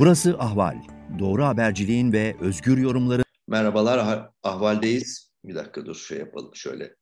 Burası 0.00 0.36
Ahval. 0.38 0.76
Doğru 1.18 1.44
haberciliğin 1.44 2.12
ve 2.12 2.36
özgür 2.40 2.78
yorumları. 2.78 3.22
Merhabalar, 3.48 4.28
Ahval'deyiz. 4.42 5.32
Bir 5.44 5.54
dakika 5.54 5.86
dur 5.86 5.94
şey 5.94 6.18
yapalım 6.18 6.50
şöyle. 6.54 6.94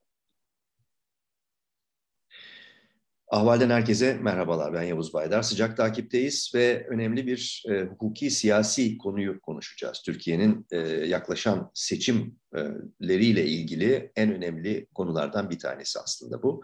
Ahval'den 3.30 3.70
herkese 3.70 4.14
merhabalar. 4.14 4.72
Ben 4.72 4.82
Yavuz 4.82 5.14
Baydar. 5.14 5.42
Sıcak 5.42 5.76
takipteyiz 5.76 6.52
ve 6.54 6.86
önemli 6.90 7.26
bir 7.26 7.64
e, 7.70 7.82
hukuki 7.82 8.30
siyasi 8.30 8.98
konuyu 8.98 9.40
konuşacağız. 9.40 10.02
Türkiye'nin 10.04 10.66
e, 10.70 10.78
yaklaşan 10.88 11.70
seçimleriyle 11.74 13.46
ilgili 13.46 14.12
en 14.16 14.34
önemli 14.34 14.86
konulardan 14.94 15.50
bir 15.50 15.58
tanesi 15.58 15.98
aslında 15.98 16.42
bu. 16.42 16.62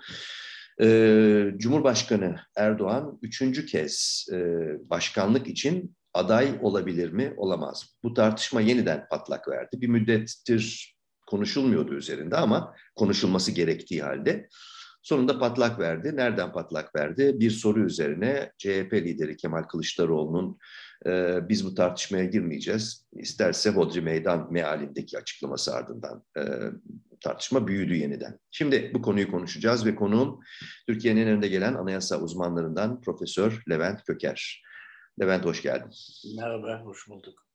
E, 0.81 0.87
Cumhurbaşkanı 1.57 2.37
Erdoğan 2.57 3.19
üçüncü 3.23 3.67
kez 3.67 4.27
e, 4.33 4.37
başkanlık 4.91 5.47
için 5.47 5.97
aday 6.15 6.59
olabilir 6.63 7.13
mi, 7.13 7.35
olamaz 7.37 7.83
mı? 7.83 7.89
Bu 8.03 8.15
tartışma 8.15 8.61
yeniden 8.61 9.07
patlak 9.11 9.49
verdi. 9.49 9.81
Bir 9.81 9.89
müddettir 9.89 10.95
konuşulmuyordu 11.27 11.95
üzerinde 11.95 12.37
ama 12.37 12.75
konuşulması 12.97 13.53
gerektiği 13.53 14.03
halde 14.03 14.49
sonunda 15.05 15.39
patlak 15.39 15.79
verdi. 15.79 16.17
Nereden 16.17 16.53
patlak 16.53 16.97
verdi? 16.97 17.41
Bir 17.41 17.51
soru 17.51 17.85
üzerine 17.85 18.53
CHP 18.59 18.93
lideri 18.93 19.37
Kemal 19.37 19.63
Kılıçdaroğlu'nun 19.63 20.59
e, 21.07 21.39
biz 21.49 21.67
bu 21.67 21.75
tartışmaya 21.75 22.25
girmeyeceğiz. 22.25 23.07
İsterse 23.13 23.71
Hodri 23.71 24.01
Meydan 24.01 24.53
mealindeki 24.53 25.19
açıklaması 25.19 25.75
ardından 25.75 26.25
e, 26.39 26.43
tartışma 27.21 27.69
büyüdü 27.69 27.95
yeniden. 27.95 28.39
Şimdi 28.51 28.91
bu 28.95 29.03
konuyu 29.03 29.31
konuşacağız 29.31 29.87
ve 29.87 29.95
konuğum 29.95 30.41
Türkiye'nin 30.87 31.27
önünde 31.27 31.49
gelen 31.49 31.75
anayasa 31.75 32.21
uzmanlarından 32.21 33.01
Profesör 33.01 33.63
Levent 33.71 34.05
Köker. 34.05 34.65
Levent 35.21 35.45
hoş 35.45 35.63
geldin. 35.63 35.91
Merhaba, 36.37 36.81
hoş 36.85 37.09
bulduk. 37.09 37.47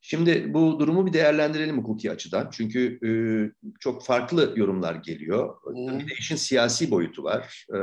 Şimdi 0.00 0.54
bu 0.54 0.80
durumu 0.80 1.06
bir 1.06 1.12
değerlendirelim 1.12 1.78
hukuki 1.78 2.10
açıdan. 2.10 2.50
Çünkü 2.52 2.98
e, 3.06 3.10
çok 3.80 4.04
farklı 4.04 4.52
yorumlar 4.56 4.94
geliyor. 4.94 5.56
Hmm. 5.64 5.98
Bir 5.98 6.08
de 6.08 6.14
işin 6.18 6.36
siyasi 6.36 6.90
boyutu 6.90 7.24
var. 7.24 7.66
E, 7.74 7.78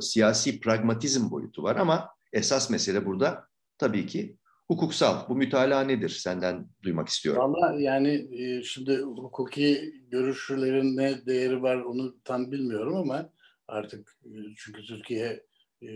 siyasi 0.00 0.60
pragmatizm 0.60 1.30
boyutu 1.30 1.62
var 1.62 1.76
ama 1.76 2.08
esas 2.32 2.70
mesele 2.70 3.06
burada 3.06 3.44
tabii 3.78 4.06
ki 4.06 4.36
hukuksal. 4.68 5.28
Bu 5.28 5.36
mütalaa 5.36 5.80
nedir? 5.80 6.08
Senden 6.08 6.68
duymak 6.82 7.08
istiyorum. 7.08 7.42
Valla 7.42 7.80
yani 7.80 8.28
e, 8.42 8.62
şimdi 8.62 8.96
hukuki 8.98 9.94
görüşlerin 10.08 10.96
ne 10.96 11.26
değeri 11.26 11.62
var 11.62 11.76
onu 11.76 12.16
tam 12.24 12.52
bilmiyorum 12.52 12.96
ama 12.96 13.30
artık 13.68 14.18
e, 14.24 14.30
çünkü 14.56 14.82
Türkiye 14.82 15.49
e, 15.82 15.88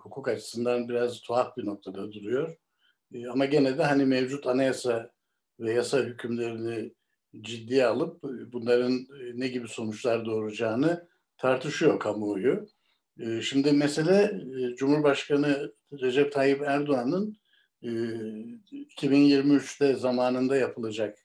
hukuk 0.00 0.28
açısından 0.28 0.88
biraz 0.88 1.20
tuhaf 1.20 1.56
bir 1.56 1.66
noktada 1.66 2.12
duruyor. 2.12 2.56
E, 3.14 3.28
ama 3.28 3.44
gene 3.44 3.78
de 3.78 3.82
hani 3.82 4.04
mevcut 4.04 4.46
anayasa 4.46 5.10
ve 5.60 5.72
yasa 5.72 5.98
hükümlerini 5.98 6.92
ciddiye 7.40 7.86
alıp 7.86 8.22
bunların 8.52 8.92
e, 8.92 9.32
ne 9.34 9.48
gibi 9.48 9.68
sonuçlar 9.68 10.26
doğuracağını 10.26 11.08
tartışıyor 11.36 12.00
kamuoyu. 12.00 12.68
E, 13.20 13.40
şimdi 13.40 13.72
mesele 13.72 14.22
e, 14.22 14.76
Cumhurbaşkanı 14.76 15.72
Recep 15.92 16.32
Tayyip 16.32 16.62
Erdoğan'ın 16.62 17.36
e, 17.82 17.88
2023'te 17.88 19.94
zamanında 19.94 20.56
yapılacak 20.56 21.18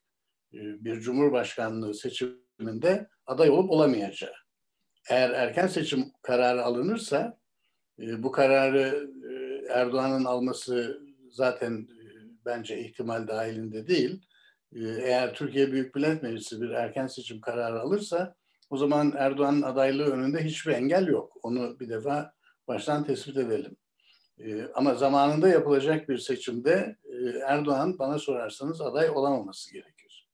e, 0.53 0.83
bir 0.83 0.99
Cumhurbaşkanlığı 0.99 1.93
seçiminde 1.93 3.07
aday 3.25 3.49
olup 3.49 3.71
olamayacağı. 3.71 4.33
Eğer 5.09 5.29
erken 5.29 5.67
seçim 5.67 6.11
kararı 6.21 6.63
alınırsa 6.63 7.38
e, 8.01 8.23
bu 8.23 8.31
kararı 8.31 9.11
e, 9.31 9.65
Erdoğan'ın 9.73 10.25
alması 10.25 11.01
zaten 11.29 11.73
e, 11.73 12.05
bence 12.45 12.79
ihtimal 12.79 13.27
dahilinde 13.27 13.87
değil. 13.87 14.21
Eğer 14.75 15.33
Türkiye 15.33 15.71
Büyük 15.71 15.95
Millet 15.95 16.23
Meclisi 16.23 16.61
bir 16.61 16.69
erken 16.69 17.07
seçim 17.07 17.41
kararı 17.41 17.79
alırsa 17.79 18.35
o 18.69 18.77
zaman 18.77 19.13
Erdoğan'ın 19.17 19.61
adaylığı 19.61 20.11
önünde 20.11 20.43
hiçbir 20.43 20.71
engel 20.71 21.07
yok. 21.07 21.37
Onu 21.43 21.79
bir 21.79 21.89
defa 21.89 22.33
baştan 22.67 23.03
tespit 23.03 23.37
edelim. 23.37 23.77
Ama 24.73 24.95
zamanında 24.95 25.47
yapılacak 25.47 26.09
bir 26.09 26.17
seçimde 26.17 26.95
Erdoğan 27.45 27.99
bana 27.99 28.19
sorarsanız 28.19 28.81
aday 28.81 29.09
olamaması 29.09 29.73
gerekir. 29.73 30.27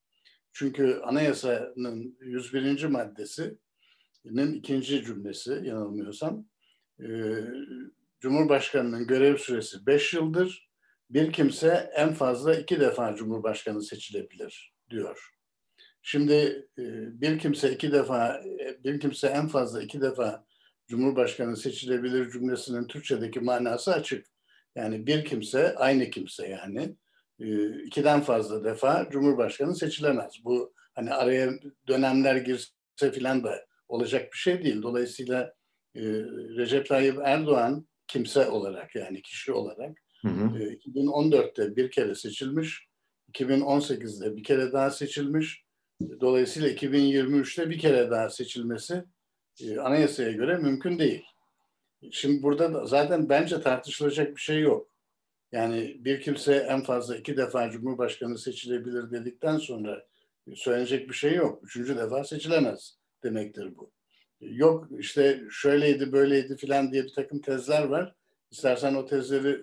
Çünkü 0.53 1.01
anayasanın 1.03 2.17
101. 2.21 2.83
maddesinin 2.83 4.53
ikinci 4.53 5.03
cümlesi 5.03 5.61
yanılmıyorsam 5.63 6.45
ee, 6.99 7.05
Cumhurbaşkanının 8.19 9.07
görev 9.07 9.37
süresi 9.37 9.85
5 9.85 10.13
yıldır. 10.13 10.69
Bir 11.09 11.33
kimse 11.33 11.91
en 11.95 12.13
fazla 12.13 12.55
iki 12.55 12.79
defa 12.79 13.15
Cumhurbaşkanı 13.15 13.83
seçilebilir 13.83 14.73
diyor. 14.89 15.29
Şimdi 16.01 16.33
e, 16.77 16.83
bir 17.21 17.39
kimse 17.39 17.71
iki 17.71 17.91
defa, 17.91 18.41
bir 18.83 18.99
kimse 18.99 19.27
en 19.27 19.47
fazla 19.47 19.81
iki 19.81 20.01
defa 20.01 20.45
Cumhurbaşkanı 20.87 21.57
seçilebilir 21.57 22.31
cümlesinin 22.31 22.87
Türkçedeki 22.87 23.39
manası 23.39 23.93
açık. 23.93 24.25
Yani 24.75 25.07
bir 25.07 25.25
kimse, 25.25 25.75
aynı 25.75 26.09
kimse 26.09 26.47
yani 26.47 26.95
e, 27.39 27.69
ikiden 27.83 28.21
fazla 28.21 28.63
defa 28.63 29.09
Cumhurbaşkanı 29.11 29.75
seçilemez. 29.75 30.33
Bu 30.43 30.73
hani 30.95 31.13
araya 31.13 31.49
dönemler 31.87 32.35
girse 32.35 33.11
filan 33.13 33.43
da 33.43 33.65
olacak 33.87 34.33
bir 34.33 34.37
şey 34.37 34.63
değil. 34.63 34.81
Dolayısıyla 34.81 35.53
e, 35.95 36.01
Recep 36.57 36.87
Tayyip 36.87 37.17
Erdoğan 37.23 37.87
kimse 38.07 38.49
olarak 38.49 38.95
yani 38.95 39.21
kişi 39.21 39.53
olarak 39.53 39.97
hı 40.21 40.27
hı. 40.27 40.59
E, 40.59 40.73
2014'te 40.73 41.75
bir 41.75 41.91
kere 41.91 42.15
seçilmiş, 42.15 42.87
2018'de 43.33 44.35
bir 44.35 44.43
kere 44.43 44.73
daha 44.73 44.91
seçilmiş. 44.91 45.65
Dolayısıyla 46.21 46.69
2023'te 46.69 47.69
bir 47.69 47.79
kere 47.79 48.11
daha 48.11 48.29
seçilmesi 48.29 49.03
e, 49.63 49.79
anayasaya 49.79 50.31
göre 50.31 50.57
mümkün 50.57 50.99
değil. 50.99 51.23
Şimdi 52.11 52.43
burada 52.43 52.73
da 52.73 52.85
zaten 52.85 53.29
bence 53.29 53.61
tartışılacak 53.61 54.35
bir 54.35 54.41
şey 54.41 54.59
yok. 54.59 54.89
Yani 55.51 55.97
bir 55.99 56.21
kimse 56.21 56.55
en 56.55 56.83
fazla 56.83 57.17
iki 57.17 57.37
defa 57.37 57.69
Cumhurbaşkanı 57.69 58.37
seçilebilir 58.37 59.11
dedikten 59.11 59.57
sonra 59.57 60.05
söylenecek 60.55 61.09
bir 61.09 61.13
şey 61.13 61.35
yok. 61.35 61.63
Üçüncü 61.63 61.97
defa 61.97 62.23
seçilemez 62.23 62.97
demektir 63.23 63.77
bu 63.77 63.91
yok 64.41 64.87
işte 64.99 65.41
şöyleydi 65.51 66.11
böyleydi 66.11 66.57
filan 66.57 66.91
diye 66.91 67.03
bir 67.03 67.13
takım 67.13 67.39
tezler 67.39 67.83
var. 67.83 68.15
İstersen 68.51 68.95
o 68.95 69.05
tezleri 69.05 69.61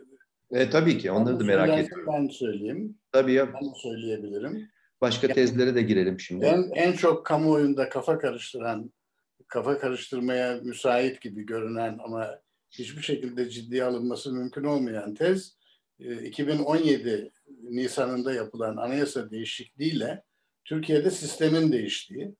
e, 0.50 0.70
tabii 0.70 0.98
ki 0.98 1.10
onları 1.10 1.40
da 1.40 1.44
merak 1.44 1.78
ediyorum. 1.78 2.12
Ben 2.12 2.28
söyleyeyim. 2.28 2.98
Tabii 3.12 3.32
ya. 3.32 3.54
Ben 3.54 3.72
söyleyebilirim. 3.82 4.68
Başka 5.00 5.26
yani, 5.26 5.34
tezlere 5.34 5.74
de 5.74 5.82
girelim 5.82 6.20
şimdi. 6.20 6.44
En, 6.44 6.70
en 6.74 6.92
çok 6.92 7.26
kamuoyunda 7.26 7.88
kafa 7.88 8.18
karıştıran, 8.18 8.92
kafa 9.48 9.78
karıştırmaya 9.78 10.60
müsait 10.62 11.20
gibi 11.20 11.46
görünen 11.46 11.98
ama 12.04 12.38
hiçbir 12.70 13.02
şekilde 13.02 13.50
ciddiye 13.50 13.84
alınması 13.84 14.32
mümkün 14.32 14.64
olmayan 14.64 15.14
tez 15.14 15.56
2017 15.98 17.10
e, 17.10 17.30
Nisan'ında 17.62 18.32
yapılan 18.32 18.76
anayasa 18.76 19.30
değişikliğiyle 19.30 20.22
Türkiye'de 20.64 21.10
sistemin 21.10 21.72
değiştiği. 21.72 22.34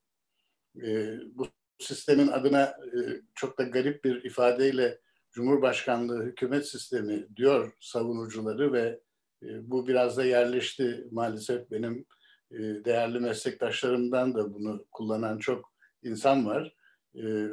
E, 0.83 1.17
bu 1.35 1.49
sistemin 1.79 2.29
adına 2.29 2.63
e, 2.63 2.99
çok 3.35 3.59
da 3.59 3.63
garip 3.63 4.05
bir 4.05 4.25
ifadeyle 4.25 4.99
Cumhurbaşkanlığı 5.31 6.25
hükümet 6.25 6.69
sistemi 6.69 7.37
diyor 7.37 7.73
savunucuları 7.81 8.73
ve 8.73 9.01
e, 9.43 9.71
bu 9.71 9.89
biraz 9.89 10.17
da 10.17 10.25
yerleşti 10.25 11.07
maalesef 11.11 11.71
benim 11.71 12.05
e, 12.51 12.59
değerli 12.59 13.21
meslektaşlarımdan 13.21 14.35
da 14.35 14.55
bunu 14.55 14.85
kullanan 14.91 15.39
çok 15.39 15.73
insan 16.03 16.47
var. 16.47 16.75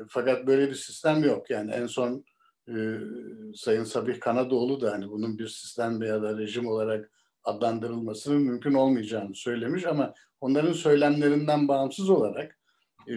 Fakat 0.09 0.47
böyle 0.47 0.69
bir 0.69 0.75
sistem 0.75 1.23
yok. 1.23 1.49
Yani 1.49 1.71
en 1.71 1.87
son 1.87 2.25
Sayın 3.55 3.83
Sabih 3.83 4.19
Kanadoğlu 4.19 4.81
da 4.81 4.91
hani 4.91 5.09
bunun 5.09 5.39
bir 5.39 5.47
sistem 5.47 6.01
veya 6.01 6.21
da 6.21 6.37
rejim 6.37 6.67
olarak 6.67 7.11
adlandırılmasının 7.43 8.41
mümkün 8.41 8.73
olmayacağını 8.73 9.35
söylemiş 9.35 9.85
ama 9.85 10.13
onların 10.41 10.73
söylemlerinden 10.73 11.67
bağımsız 11.67 12.09
olarak 12.09 12.58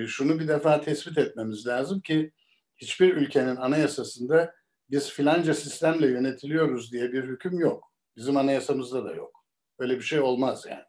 şunu 0.07 0.39
bir 0.41 0.49
defa 0.49 0.81
tespit 0.81 1.19
etmemiz 1.19 1.67
lazım 1.67 2.01
ki 2.01 2.33
hiçbir 2.77 3.17
ülkenin 3.17 3.57
anayasasında 3.57 4.55
biz 4.91 5.11
filanca 5.11 5.55
sistemle 5.55 6.07
yönetiliyoruz 6.07 6.93
diye 6.93 7.13
bir 7.13 7.25
hüküm 7.25 7.59
yok. 7.59 7.93
Bizim 8.17 8.37
anayasamızda 8.37 9.05
da 9.05 9.15
yok. 9.15 9.45
Öyle 9.79 9.97
bir 9.97 10.03
şey 10.03 10.21
olmaz 10.21 10.67
yani. 10.71 10.85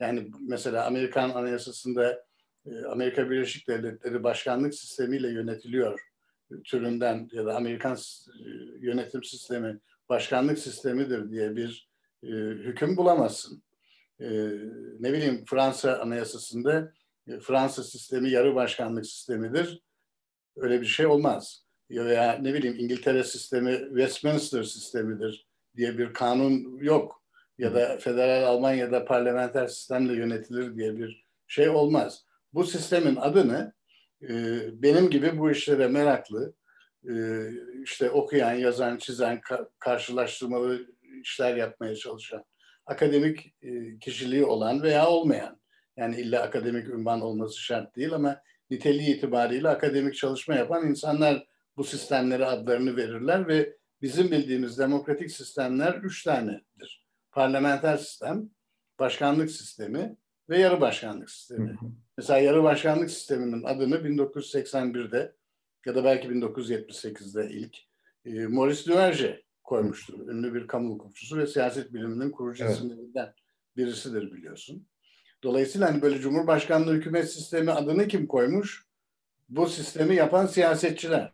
Yani 0.00 0.30
mesela 0.48 0.86
Amerikan 0.86 1.30
anayasasında 1.30 2.24
e, 2.66 2.84
Amerika 2.84 3.30
Birleşik 3.30 3.68
Devletleri 3.68 4.22
başkanlık 4.22 4.74
sistemiyle 4.74 5.28
yönetiliyor 5.28 6.00
türünden 6.64 7.28
ya 7.32 7.46
da 7.46 7.56
Amerikan 7.56 7.96
e, 7.96 8.48
yönetim 8.80 9.24
sistemi 9.24 9.78
başkanlık 10.08 10.58
sistemidir 10.58 11.30
diye 11.30 11.56
bir 11.56 11.90
hüküm 12.64 12.96
bulamazsın. 12.96 13.62
Ne 15.00 15.12
bileyim 15.12 15.44
Fransa 15.46 15.98
anayasasında 15.98 16.78
e, 16.78 16.92
Fransa 17.42 17.82
sistemi 17.82 18.30
yarı 18.30 18.54
başkanlık 18.54 19.06
sistemidir. 19.06 19.82
Öyle 20.56 20.80
bir 20.80 20.86
şey 20.86 21.06
olmaz. 21.06 21.64
Veya 21.90 22.32
ne 22.32 22.54
bileyim 22.54 22.76
İngiltere 22.78 23.24
sistemi 23.24 23.78
Westminster 23.88 24.62
sistemidir 24.62 25.46
diye 25.76 25.98
bir 25.98 26.12
kanun 26.12 26.78
yok. 26.78 27.20
ya 27.58 27.74
da 27.74 27.98
federal 27.98 28.44
Almanya'da 28.46 29.04
parlamenter 29.04 29.66
sistemle 29.66 30.12
yönetilir 30.12 30.76
diye 30.76 30.98
bir 30.98 31.26
şey 31.46 31.68
olmaz. 31.68 32.24
Bu 32.52 32.64
sistemin 32.64 33.16
adını 33.16 33.72
e, 34.22 34.34
benim 34.82 35.10
gibi 35.10 35.38
bu 35.38 35.50
işlere 35.50 35.88
meraklı, 35.88 36.54
e, 37.08 37.14
işte 37.84 38.10
okuyan, 38.10 38.52
yazan, 38.52 38.96
çizen, 38.96 39.40
karşılaştırmalı 39.78 40.86
işler 41.22 41.56
yapmaya 41.56 41.96
çalışan, 41.96 42.44
akademik 42.86 43.54
e, 43.62 43.98
kişiliği 43.98 44.44
olan 44.44 44.82
veya 44.82 45.08
olmayan, 45.08 45.59
yani 45.96 46.20
illa 46.20 46.42
akademik 46.42 46.88
ünvan 46.88 47.20
olması 47.20 47.60
şart 47.60 47.96
değil 47.96 48.12
ama 48.12 48.42
niteliği 48.70 49.16
itibariyle 49.16 49.68
akademik 49.68 50.14
çalışma 50.14 50.54
yapan 50.54 50.86
insanlar 50.86 51.46
bu 51.76 51.84
sistemlere 51.84 52.44
adlarını 52.44 52.96
verirler 52.96 53.48
ve 53.48 53.76
bizim 54.02 54.30
bildiğimiz 54.30 54.78
demokratik 54.78 55.30
sistemler 55.30 55.94
üç 55.94 56.24
tanedir. 56.24 57.06
Parlamenter 57.32 57.96
sistem, 57.96 58.50
başkanlık 58.98 59.50
sistemi 59.50 60.16
ve 60.48 60.58
yarı 60.58 60.80
başkanlık 60.80 61.30
sistemi. 61.30 61.78
Mesela 62.16 62.38
yarı 62.38 62.62
başkanlık 62.62 63.10
sisteminin 63.10 63.62
adını 63.64 63.96
1981'de 63.96 65.34
ya 65.86 65.94
da 65.94 66.04
belki 66.04 66.28
1978'de 66.28 67.50
ilk 67.50 67.76
e, 68.24 68.46
Maurice 68.46 68.90
Duverger 68.90 69.42
koymuştur. 69.64 70.28
Ünlü 70.28 70.54
bir 70.54 70.66
kamu 70.66 70.94
hukukçusu 70.94 71.38
ve 71.38 71.46
siyaset 71.46 71.92
biliminin 71.92 72.30
kurucu 72.30 72.64
evet. 72.64 73.34
birisidir 73.76 74.32
biliyorsun. 74.32 74.86
Dolayısıyla 75.42 75.88
hani 75.88 76.02
böyle 76.02 76.18
Cumhurbaşkanlığı 76.18 76.94
hükümet 76.94 77.32
sistemi 77.32 77.72
adını 77.72 78.08
kim 78.08 78.26
koymuş? 78.26 78.84
Bu 79.48 79.66
sistemi 79.66 80.14
yapan 80.14 80.46
siyasetçiler. 80.46 81.32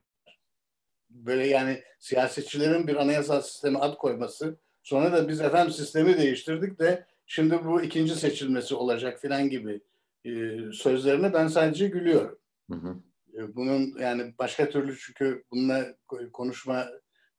Böyle 1.10 1.46
yani 1.46 1.82
siyasetçilerin 1.98 2.86
bir 2.86 2.96
anayasal 2.96 3.40
sisteme 3.40 3.78
ad 3.78 3.96
koyması, 3.96 4.56
sonra 4.82 5.12
da 5.12 5.28
biz 5.28 5.40
efendim 5.40 5.72
sistemi 5.72 6.18
değiştirdik 6.18 6.78
de 6.78 7.06
şimdi 7.26 7.64
bu 7.64 7.82
ikinci 7.82 8.14
seçilmesi 8.14 8.74
olacak 8.74 9.20
filan 9.20 9.50
gibi 9.50 9.80
e, 10.24 10.30
sözlerine 10.72 11.32
ben 11.32 11.48
sadece 11.48 11.88
gülüyorum. 11.88 12.38
Hı 12.70 12.76
hı. 12.76 12.96
E, 13.34 13.56
bunun 13.56 13.98
yani 14.00 14.34
başka 14.38 14.70
türlü 14.70 14.98
çünkü 14.98 15.44
bununla 15.50 15.86
konuşma 16.32 16.88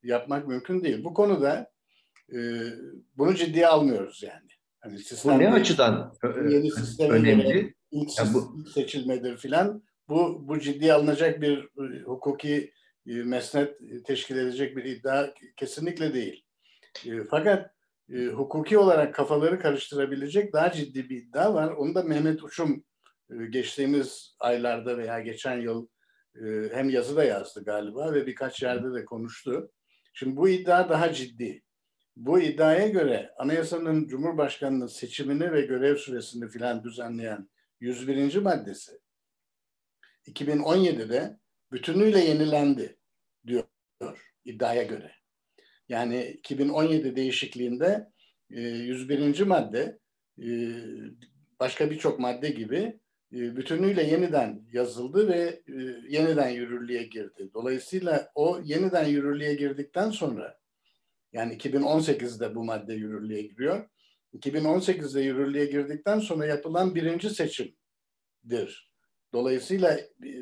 yapmak 0.03 0.47
mümkün 0.47 0.83
değil. 0.83 1.03
Bu 1.03 1.13
konuda 1.13 1.71
e, 2.33 2.37
bunu 3.17 3.35
ciddiye 3.35 3.67
almıyoruz 3.67 4.23
yani. 4.23 4.56
Hani 4.79 4.99
bu 5.23 5.39
ne 5.39 5.49
açıdan 5.49 6.13
yeni 6.49 6.69
önemli? 6.99 7.75
İlk, 7.91 8.19
yani 8.19 8.33
bu... 8.33 8.55
ilk 8.59 8.69
seçilmedir 8.69 9.37
filan. 9.37 9.83
Bu, 10.09 10.47
bu 10.47 10.59
ciddiye 10.59 10.93
alınacak 10.93 11.41
bir 11.41 11.57
e, 11.57 12.01
hukuki 12.01 12.71
e, 13.07 13.13
mesnet 13.13 13.75
teşkil 14.05 14.37
edecek 14.37 14.77
bir 14.77 14.83
iddia 14.83 15.33
kesinlikle 15.57 16.13
değil. 16.13 16.43
E, 17.05 17.23
fakat 17.29 17.71
e, 18.13 18.25
hukuki 18.25 18.77
olarak 18.77 19.13
kafaları 19.15 19.59
karıştırabilecek 19.59 20.53
daha 20.53 20.71
ciddi 20.71 21.09
bir 21.09 21.17
iddia 21.17 21.53
var. 21.53 21.71
Onu 21.71 21.95
da 21.95 22.03
Mehmet 22.03 22.43
Uçum 22.43 22.83
e, 23.29 23.45
geçtiğimiz 23.45 24.35
aylarda 24.39 24.97
veya 24.97 25.19
geçen 25.19 25.61
yıl 25.61 25.87
e, 26.35 26.45
hem 26.73 26.89
yazı 26.89 27.15
da 27.15 27.23
yazdı 27.23 27.63
galiba 27.63 28.13
ve 28.13 28.27
birkaç 28.27 28.63
yerde 28.63 28.93
de 28.93 29.05
konuştu. 29.05 29.71
Şimdi 30.13 30.37
bu 30.37 30.49
iddia 30.49 30.89
daha 30.89 31.13
ciddi. 31.13 31.63
Bu 32.17 32.39
iddiaya 32.39 32.87
göre 32.87 33.33
anayasanın 33.37 34.07
Cumhurbaşkanı'nın 34.07 34.87
seçimini 34.87 35.51
ve 35.51 35.61
görev 35.61 35.95
süresini 35.95 36.49
filan 36.49 36.83
düzenleyen 36.83 37.49
101. 37.79 38.35
maddesi 38.35 38.91
2017'de 40.27 41.37
bütünüyle 41.71 42.19
yenilendi 42.19 42.97
diyor 43.47 43.63
iddiaya 44.45 44.83
göre. 44.83 45.11
Yani 45.89 46.25
2017 46.27 47.15
değişikliğinde 47.15 48.07
101. 48.49 49.39
E, 49.39 49.43
madde 49.43 49.99
e, 50.39 50.47
başka 51.59 51.91
birçok 51.91 52.19
madde 52.19 52.49
gibi 52.49 52.99
e, 53.33 53.55
bütünüyle 53.55 54.03
yeniden 54.03 54.61
yazıldı 54.73 55.27
ve 55.27 55.61
yeniden 56.09 56.49
yürürlüğe 56.49 57.03
girdi. 57.03 57.49
Dolayısıyla 57.53 58.31
o 58.35 58.61
yeniden 58.63 59.05
yürürlüğe 59.05 59.53
girdikten 59.53 60.09
sonra 60.09 60.57
yani 61.37 61.57
2018'de 61.57 62.55
bu 62.55 62.63
madde 62.63 62.93
yürürlüğe 62.93 63.41
giriyor. 63.41 63.89
2018'de 64.33 65.21
yürürlüğe 65.21 65.65
girdikten 65.65 66.19
sonra 66.19 66.45
yapılan 66.45 66.95
birinci 66.95 67.29
seçimdir. 67.29 68.91
Dolayısıyla 69.33 69.99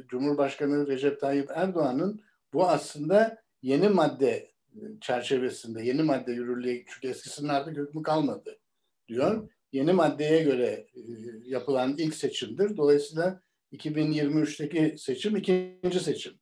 Cumhurbaşkanı 0.07 0.87
Recep 0.87 1.21
Tayyip 1.21 1.51
Erdoğan'ın 1.55 2.21
bu 2.53 2.67
aslında 2.67 3.37
yeni 3.61 3.89
madde 3.89 4.51
e, 4.75 4.81
çerçevesinde, 5.01 5.83
yeni 5.83 6.03
madde 6.03 6.31
yürürlüğe, 6.31 6.85
çünkü 6.87 7.07
eskisinin 7.07 7.49
artık 7.49 7.77
hükmü 7.77 8.03
kalmadı 8.03 8.59
diyor. 9.07 9.49
Yeni 9.71 9.93
maddeye 9.93 10.43
göre 10.43 10.87
e, 10.95 11.01
yapılan 11.45 11.95
ilk 11.97 12.15
seçimdir. 12.15 12.77
Dolayısıyla 12.77 13.41
2023'teki 13.73 14.97
seçim 14.97 15.35
ikinci 15.35 15.99
seçim 15.99 16.33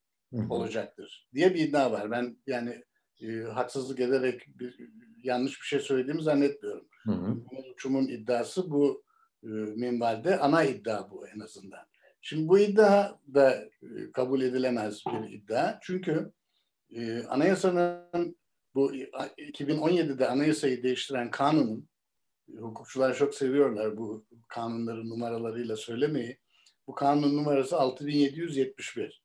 olacaktır 0.49 1.29
diye 1.33 1.53
bir 1.53 1.59
iddia 1.59 1.91
var. 1.91 2.11
Ben 2.11 2.37
yani 2.47 2.83
e, 3.23 3.41
haksızlık 3.41 3.99
ederek 3.99 4.47
bir, 4.59 4.77
yanlış 5.23 5.61
bir 5.61 5.65
şey 5.65 5.79
söylediğimi 5.79 6.23
zannetmiyorum. 6.23 6.87
Hı 7.03 7.11
hı. 7.11 7.35
Uçum'un 7.73 8.07
iddiası 8.07 8.71
bu 8.71 9.03
e, 9.43 9.47
minvalde 9.47 10.39
ana 10.39 10.63
iddia 10.63 11.11
bu 11.11 11.27
en 11.27 11.39
azından. 11.39 11.85
Şimdi 12.21 12.47
bu 12.47 12.59
iddia 12.59 13.17
da 13.33 13.51
e, 13.81 14.11
kabul 14.13 14.41
edilemez 14.41 15.03
bir 15.05 15.29
iddia. 15.29 15.79
Çünkü 15.81 16.31
e, 16.95 17.23
anayasanın 17.23 18.37
bu 18.75 18.95
2017'de 18.95 20.27
anayasayı 20.27 20.83
değiştiren 20.83 21.31
kanunun 21.31 21.89
e, 22.53 22.57
hukukçular 22.57 23.15
çok 23.15 23.35
seviyorlar 23.35 23.97
bu 23.97 24.25
kanunların 24.47 25.09
numaralarıyla 25.09 25.75
söylemeyi. 25.77 26.37
Bu 26.87 26.95
kanun 26.95 27.37
numarası 27.37 27.77
6771. 27.77 29.23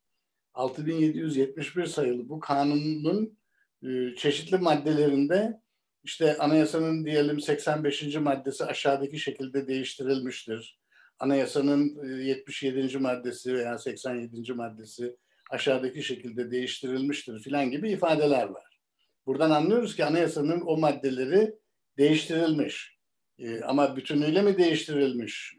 6771 0.53 1.85
sayılı 1.85 2.29
bu 2.29 2.39
kanunun 2.39 3.38
e, 3.83 4.15
çeşitli 4.15 4.57
maddelerinde 4.57 5.61
işte 6.03 6.37
anayasanın 6.37 7.05
diyelim 7.05 7.39
85. 7.41 8.15
maddesi 8.15 8.65
aşağıdaki 8.65 9.19
şekilde 9.19 9.67
değiştirilmiştir. 9.67 10.79
Anayasanın 11.19 12.07
77. 12.19 12.79
E, 12.79 12.97
maddesi 12.97 13.53
veya 13.53 13.77
87. 13.77 14.53
maddesi 14.53 15.15
aşağıdaki 15.49 16.03
şekilde 16.03 16.51
değiştirilmiştir 16.51 17.39
filan 17.39 17.71
gibi 17.71 17.91
ifadeler 17.91 18.47
var. 18.47 18.79
Buradan 19.25 19.51
anlıyoruz 19.51 19.95
ki 19.95 20.05
anayasanın 20.05 20.61
o 20.65 20.77
maddeleri 20.77 21.55
değiştirilmiş. 21.97 22.97
E, 23.39 23.61
ama 23.61 23.95
bütünüyle 23.95 24.41
mi 24.41 24.57
değiştirilmiş 24.57 25.55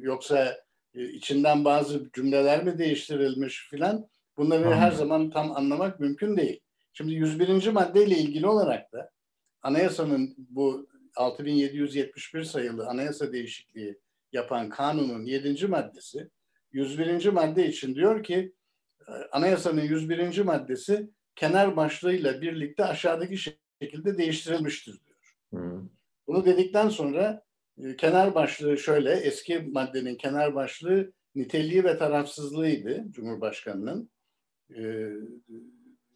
yoksa 0.00 0.56
içinden 0.94 1.64
bazı 1.64 2.10
cümleler 2.12 2.64
mi 2.64 2.78
değiştirilmiş 2.78 3.68
filan 3.70 4.08
bunları 4.36 4.74
her 4.74 4.92
zaman 4.92 5.30
tam 5.30 5.56
anlamak 5.56 6.00
mümkün 6.00 6.36
değil. 6.36 6.60
Şimdi 6.92 7.12
101. 7.14 7.68
maddeyle 7.68 8.18
ilgili 8.18 8.46
olarak 8.46 8.92
da 8.92 9.10
anayasanın 9.62 10.34
bu 10.38 10.88
6771 11.16 12.44
sayılı 12.44 12.86
anayasa 12.86 13.32
değişikliği 13.32 13.98
yapan 14.32 14.68
kanunun 14.68 15.24
7. 15.24 15.66
maddesi 15.66 16.30
101. 16.72 17.28
madde 17.28 17.68
için 17.68 17.94
diyor 17.94 18.22
ki 18.22 18.52
e, 19.08 19.12
anayasanın 19.32 19.80
101. 19.80 20.38
maddesi 20.38 21.10
kenar 21.36 21.76
başlığıyla 21.76 22.42
birlikte 22.42 22.84
aşağıdaki 22.84 23.36
şekilde 23.82 24.18
değiştirilmiştir 24.18 25.00
diyor. 25.06 25.36
Hı. 25.54 25.82
Bunu 26.26 26.44
dedikten 26.44 26.88
sonra 26.88 27.42
e, 27.78 27.96
kenar 27.96 28.34
başlığı 28.34 28.78
şöyle 28.78 29.12
eski 29.12 29.58
maddenin 29.58 30.14
kenar 30.14 30.54
başlığı 30.54 31.12
niteliği 31.34 31.84
ve 31.84 31.98
tarafsızlığıydı 31.98 33.04
Cumhurbaşkanı'nın. 33.10 34.10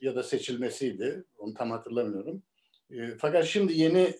E, 0.04 0.06
ya 0.06 0.14
da 0.14 0.22
seçilmesiydi. 0.22 1.24
Onu 1.38 1.54
tam 1.54 1.70
hatırlamıyorum. 1.70 2.42
E, 2.90 3.16
fakat 3.18 3.44
şimdi 3.44 3.72
yeni 3.72 4.02
e, 4.02 4.16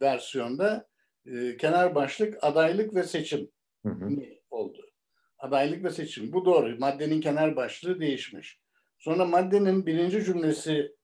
versiyonda 0.00 0.88
e, 1.26 1.56
kenar 1.56 1.94
başlık 1.94 2.38
adaylık 2.44 2.94
ve 2.94 3.02
seçim 3.02 3.50
hı 3.82 3.88
hı. 3.88 4.10
oldu. 4.50 4.90
Adaylık 5.38 5.84
ve 5.84 5.90
seçim. 5.90 6.32
Bu 6.32 6.44
doğru. 6.44 6.78
Maddenin 6.78 7.20
kenar 7.20 7.56
başlığı 7.56 8.00
değişmiş. 8.00 8.60
Sonra 8.98 9.24
maddenin 9.24 9.86
birinci 9.86 10.24
cümlesi 10.24 10.96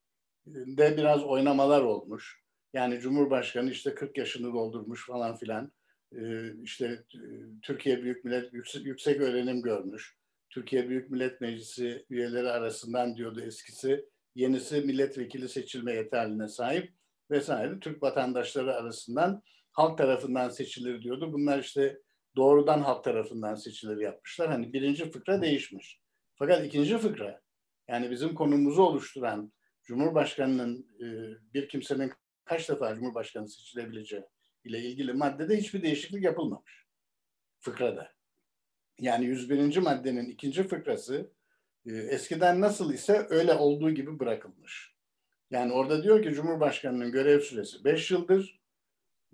de 0.47 0.97
biraz 0.97 1.25
oynamalar 1.25 1.83
olmuş. 1.83 2.41
Yani 2.73 3.01
Cumhurbaşkanı 3.01 3.71
işte 3.71 3.95
40 3.95 4.19
yaşını 4.19 4.53
doldurmuş 4.53 5.07
falan 5.07 5.37
filan. 5.37 5.73
Ee, 6.17 6.53
işte 6.63 7.05
Türkiye 7.63 8.03
Büyük 8.03 8.25
Millet 8.25 8.53
Yüksek, 8.53 8.87
yüksek 8.87 9.21
Öğrenim 9.21 9.63
görmüş. 9.63 10.20
Türkiye 10.51 10.89
Büyük 10.89 11.11
Millet 11.11 11.41
Meclisi 11.41 12.07
üyeleri 12.11 12.51
arasından 12.51 13.17
diyordu 13.17 13.41
eskisi. 13.41 14.09
Yenisi 14.35 14.81
milletvekili 14.81 15.49
seçilme 15.49 15.93
yeterliğine 15.93 16.49
sahip 16.49 16.93
vesaire. 17.31 17.81
Türk 17.81 18.03
vatandaşları 18.03 18.75
arasından 18.75 19.43
halk 19.73 19.99
tarafından 19.99 20.49
seçilir 20.49 21.03
diyordu. 21.03 21.33
Bunlar 21.33 21.59
işte 21.59 21.99
doğrudan 22.37 22.81
halk 22.81 23.05
tarafından 23.05 23.55
seçilir 23.55 23.97
yapmışlar. 23.97 24.49
Hani 24.49 24.73
birinci 24.73 25.11
fıkra 25.11 25.43
değişmiş. 25.43 26.01
Fakat 26.35 26.67
ikinci 26.67 26.99
fıkra 26.99 27.41
yani 27.89 28.11
bizim 28.11 28.35
konumuzu 28.35 28.83
oluşturan 28.83 29.53
Cumhurbaşkanı'nın 29.85 30.87
e, 31.01 31.07
bir 31.55 31.69
kimsenin 31.69 32.13
kaç 32.45 32.69
defa 32.69 32.95
Cumhurbaşkanı 32.95 33.49
seçilebileceği 33.49 34.25
ile 34.65 34.79
ilgili 34.79 35.13
maddede 35.13 35.57
hiçbir 35.57 35.83
değişiklik 35.83 36.25
yapılmamış. 36.25 36.87
Fıkrada. 37.61 38.20
Yani 38.99 39.25
101. 39.25 39.77
maddenin 39.77 40.29
ikinci 40.29 40.63
fıkrası 40.63 41.31
e, 41.87 41.93
eskiden 41.93 42.61
nasıl 42.61 42.95
ise 42.95 43.27
öyle 43.31 43.55
olduğu 43.55 43.91
gibi 43.91 44.19
bırakılmış. 44.19 44.95
Yani 45.51 45.73
orada 45.73 46.03
diyor 46.03 46.23
ki 46.23 46.33
Cumhurbaşkanı'nın 46.35 47.13
görev 47.13 47.41
süresi 47.41 47.85
5 47.85 48.11
yıldır. 48.11 48.61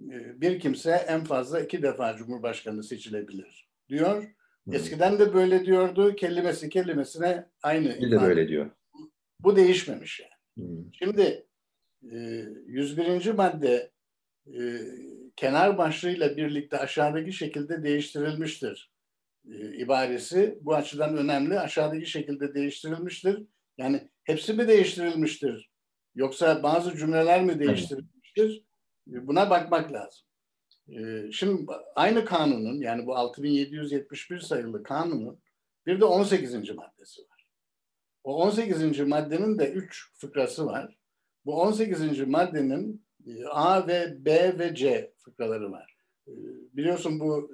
E, 0.00 0.40
bir 0.40 0.60
kimse 0.60 0.90
en 0.90 1.24
fazla 1.24 1.60
iki 1.60 1.82
defa 1.82 2.16
Cumhurbaşkanı 2.16 2.84
seçilebilir 2.84 3.68
diyor. 3.88 4.36
Eskiden 4.72 5.18
de 5.18 5.34
böyle 5.34 5.66
diyordu. 5.66 6.16
Kelimesi 6.16 6.68
kelimesine 6.68 7.48
aynı. 7.62 8.00
Bir 8.00 8.10
de 8.10 8.20
böyle 8.20 8.48
diyor. 8.48 8.70
Bu 9.40 9.56
değişmemiş 9.56 10.20
yani. 10.20 10.66
Hmm. 10.68 10.92
Şimdi 10.92 11.46
101. 12.02 13.30
madde 13.30 13.90
kenar 15.36 15.78
başlığıyla 15.78 16.36
birlikte 16.36 16.78
aşağıdaki 16.78 17.32
şekilde 17.32 17.82
değiştirilmiştir 17.82 18.95
e, 19.52 19.76
ibaresi 19.76 20.58
bu 20.60 20.74
açıdan 20.74 21.16
önemli. 21.16 21.60
Aşağıdaki 21.60 22.06
şekilde 22.06 22.54
değiştirilmiştir. 22.54 23.46
Yani 23.78 24.08
hepsi 24.24 24.52
mi 24.52 24.68
değiştirilmiştir? 24.68 25.70
Yoksa 26.14 26.62
bazı 26.62 26.96
cümleler 26.96 27.44
mi 27.44 27.60
değiştirilmiştir? 27.60 28.64
E, 29.12 29.26
buna 29.26 29.50
bakmak 29.50 29.92
lazım. 29.92 30.26
E, 30.88 31.32
şimdi 31.32 31.72
aynı 31.94 32.24
kanunun 32.24 32.80
yani 32.80 33.06
bu 33.06 33.16
6771 33.16 34.40
sayılı 34.40 34.82
kanunun 34.82 35.40
bir 35.86 36.00
de 36.00 36.04
18. 36.04 36.54
maddesi 36.54 37.22
var. 37.22 37.46
O 38.24 38.42
18. 38.42 39.00
maddenin 39.00 39.58
de 39.58 39.72
3 39.72 40.12
fıkrası 40.20 40.66
var. 40.66 40.96
Bu 41.44 41.60
18. 41.60 42.20
maddenin 42.20 43.06
A 43.50 43.86
ve 43.86 44.24
B 44.24 44.58
ve 44.58 44.74
C 44.74 45.12
fıkraları 45.18 45.72
var. 45.72 45.96
Biliyorsun 46.72 47.20
bu 47.20 47.50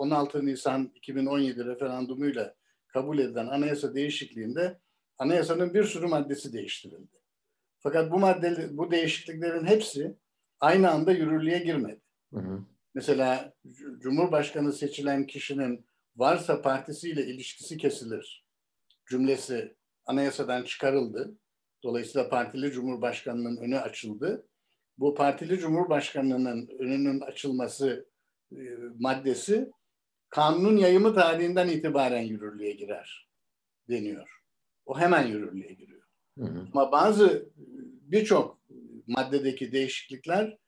16 0.00 0.46
Nisan 0.46 0.92
2017 0.94 1.64
referandumuyla 1.64 2.54
kabul 2.88 3.18
edilen 3.18 3.46
anayasa 3.46 3.94
değişikliğinde 3.94 4.78
anayasanın 5.18 5.74
bir 5.74 5.84
sürü 5.84 6.06
maddesi 6.06 6.52
değiştirildi. 6.52 7.16
Fakat 7.78 8.12
bu 8.12 8.18
madde, 8.18 8.68
bu 8.76 8.90
değişikliklerin 8.90 9.66
hepsi 9.66 10.16
aynı 10.60 10.90
anda 10.90 11.12
yürürlüğe 11.12 11.58
girmedi. 11.58 12.00
Hı 12.34 12.40
hı. 12.40 12.64
Mesela 12.94 13.54
Cumhurbaşkanı 13.98 14.72
seçilen 14.72 15.26
kişinin 15.26 15.86
varsa 16.16 16.62
partisiyle 16.62 17.26
ilişkisi 17.26 17.76
kesilir 17.76 18.44
cümlesi 19.10 19.76
anayasadan 20.04 20.64
çıkarıldı. 20.64 21.38
Dolayısıyla 21.82 22.28
partili 22.28 22.72
cumhurbaşkanının 22.72 23.56
önü 23.56 23.78
açıldı. 23.78 24.46
Bu 24.98 25.14
partili 25.14 25.58
cumhurbaşkanının 25.58 26.68
önünün 26.78 27.20
açılması 27.20 28.06
e, 28.52 28.58
maddesi 28.98 29.70
kanunun 30.30 30.76
yayımı 30.76 31.14
tarihinden 31.14 31.68
itibaren 31.68 32.22
yürürlüğe 32.22 32.72
girer 32.72 33.28
deniyor. 33.88 34.30
O 34.86 34.98
hemen 34.98 35.26
yürürlüğe 35.26 35.72
giriyor. 35.72 36.02
Hı 36.38 36.44
hı. 36.44 36.66
Ama 36.72 36.92
bazı 36.92 37.48
birçok 38.02 38.60
maddedeki 39.06 39.72
değişiklikler 39.72 40.58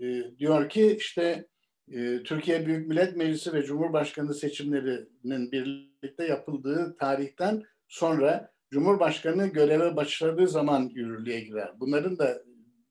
e, 0.00 0.22
diyor 0.38 0.68
ki 0.68 0.96
işte 0.98 1.46
e, 1.92 2.22
Türkiye 2.22 2.66
Büyük 2.66 2.88
Millet 2.88 3.16
Meclisi 3.16 3.52
ve 3.52 3.62
Cumhurbaşkanı 3.62 4.34
seçimlerinin 4.34 5.52
birlikte 5.52 6.26
yapıldığı 6.26 6.96
tarihten 6.96 7.62
sonra 7.88 8.52
Cumhurbaşkanı 8.70 9.46
göreve 9.46 9.96
başladığı 9.96 10.48
zaman 10.48 10.90
yürürlüğe 10.94 11.40
girer. 11.40 11.70
Bunların 11.80 12.18
da 12.18 12.42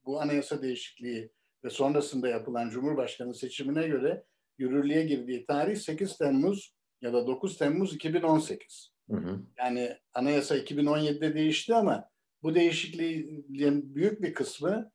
bu 0.05 0.21
anayasa 0.21 0.61
değişikliği 0.61 1.31
ve 1.63 1.69
sonrasında 1.69 2.27
yapılan 2.27 2.69
Cumhurbaşkanı 2.69 3.33
seçimine 3.33 3.87
göre 3.87 4.23
yürürlüğe 4.61 5.03
girdiği 5.03 5.45
tarih 5.45 5.75
8 5.75 6.17
Temmuz 6.17 6.73
ya 7.01 7.13
da 7.13 7.27
9 7.27 7.57
Temmuz 7.57 7.95
2018. 7.95 8.91
Hı 9.09 9.17
hı. 9.17 9.39
Yani 9.57 9.97
anayasa 10.13 10.57
2017'de 10.57 11.35
değişti 11.35 11.75
ama 11.75 12.09
bu 12.43 12.55
değişikliğin 12.55 13.95
büyük 13.95 14.21
bir 14.21 14.33
kısmı 14.33 14.91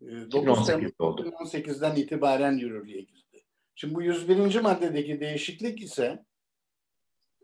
9 0.00 0.68
e, 0.68 0.72
Temmuz 0.72 0.92
2018'den 0.92 1.96
itibaren 1.96 2.52
yürürlüğe 2.52 3.00
girdi. 3.00 3.44
Şimdi 3.74 3.94
bu 3.94 4.02
101. 4.02 4.60
maddedeki 4.60 5.20
değişiklik 5.20 5.82
ise 5.82 6.24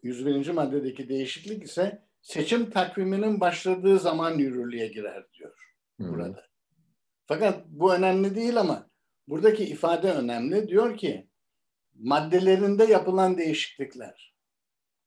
101. 0.03 0.51
maddedeki 0.51 1.09
değişiklik 1.09 1.63
ise 1.63 2.03
seçim 2.23 2.71
takviminin 2.71 3.41
başladığı 3.41 3.99
zaman 3.99 4.39
yürürlüğe 4.39 4.89
girer 4.89 5.25
diyor 5.33 5.75
hı 6.01 6.05
hı. 6.05 6.13
burada. 6.13 6.47
Fakat 7.27 7.67
bu 7.67 7.95
önemli 7.95 8.35
değil 8.35 8.61
ama 8.61 8.91
buradaki 9.29 9.65
ifade 9.65 10.13
önemli. 10.13 10.69
Diyor 10.69 10.97
ki 10.97 11.29
maddelerinde 11.95 12.85
yapılan 12.85 13.39
değişiklikler. 13.39 14.35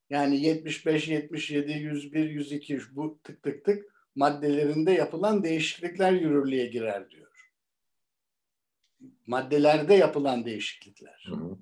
Yani 0.09 0.41
75, 0.41 1.07
77, 1.07 1.71
101, 1.71 2.29
102 2.29 2.79
bu 2.91 3.19
tık 3.23 3.43
tık 3.43 3.65
tık 3.65 3.95
maddelerinde 4.15 4.91
yapılan 4.91 5.43
değişiklikler 5.43 6.11
yürürlüğe 6.11 6.65
girer 6.65 7.09
diyor. 7.09 7.51
Maddelerde 9.27 9.93
yapılan 9.93 10.45
değişiklikler. 10.45 11.25
Hı 11.29 11.35
hı. 11.35 11.57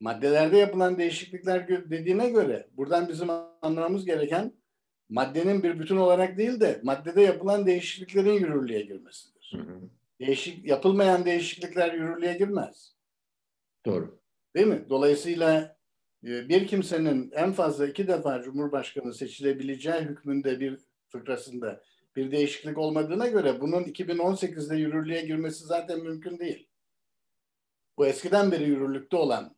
Maddelerde 0.00 0.56
yapılan 0.56 0.98
değişiklikler 0.98 1.68
dediğine 1.90 2.30
göre 2.30 2.68
buradan 2.72 3.08
bizim 3.08 3.30
anlamamız 3.62 4.04
gereken 4.04 4.52
maddenin 5.08 5.62
bir 5.62 5.80
bütün 5.80 5.96
olarak 5.96 6.38
değil 6.38 6.60
de 6.60 6.80
maddede 6.84 7.22
yapılan 7.22 7.66
değişikliklerin 7.66 8.32
yürürlüğe 8.32 8.82
girmesidir. 8.82 9.52
Hı 9.54 9.62
hı. 9.62 9.80
Değişik 10.20 10.66
yapılmayan 10.66 11.24
değişiklikler 11.24 11.94
yürürlüğe 11.94 12.32
girmez. 12.32 12.94
Doğru. 13.86 14.17
Değil 14.56 14.66
mi? 14.66 14.86
Dolayısıyla 14.90 15.76
e, 16.24 16.48
bir 16.48 16.66
kimsenin 16.66 17.30
en 17.30 17.52
fazla 17.52 17.86
iki 17.86 18.08
defa 18.08 18.42
Cumhurbaşkanı 18.42 19.14
seçilebileceği 19.14 20.00
hükmünde 20.00 20.60
bir 20.60 20.78
fıkrasında 21.08 21.82
bir 22.16 22.30
değişiklik 22.30 22.78
olmadığına 22.78 23.28
göre 23.28 23.60
bunun 23.60 23.82
2018'de 23.84 24.76
yürürlüğe 24.76 25.22
girmesi 25.22 25.64
zaten 25.64 26.00
mümkün 26.00 26.38
değil. 26.38 26.68
Bu 27.98 28.06
eskiden 28.06 28.52
beri 28.52 28.64
yürürlükte 28.64 29.16
olan 29.16 29.56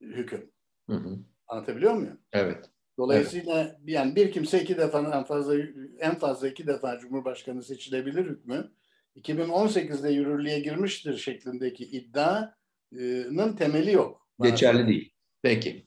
hüküm. 0.00 0.50
Hı 0.86 0.96
hı. 0.96 1.18
Anlatabiliyor 1.48 1.94
muyum? 1.94 2.20
Evet. 2.32 2.70
Dolayısıyla 2.98 3.60
evet. 3.62 3.76
yani 3.84 4.16
bir 4.16 4.32
kimse 4.32 4.62
iki 4.62 4.78
defa 4.78 4.98
en 5.18 5.24
fazla 5.24 5.54
en 5.98 6.14
fazla 6.14 6.48
iki 6.48 6.66
defa 6.66 6.98
Cumhurbaşkanı 6.98 7.62
seçilebilir 7.62 8.24
hükmü 8.24 8.72
2018'de 9.16 10.10
yürürlüğe 10.10 10.60
girmiştir 10.60 11.16
şeklindeki 11.16 11.84
iddia 11.84 12.54
nın 12.92 13.56
temeli 13.56 13.92
yok. 13.92 14.28
Geçerli 14.42 14.88
değil. 14.88 15.12
Peki. 15.42 15.86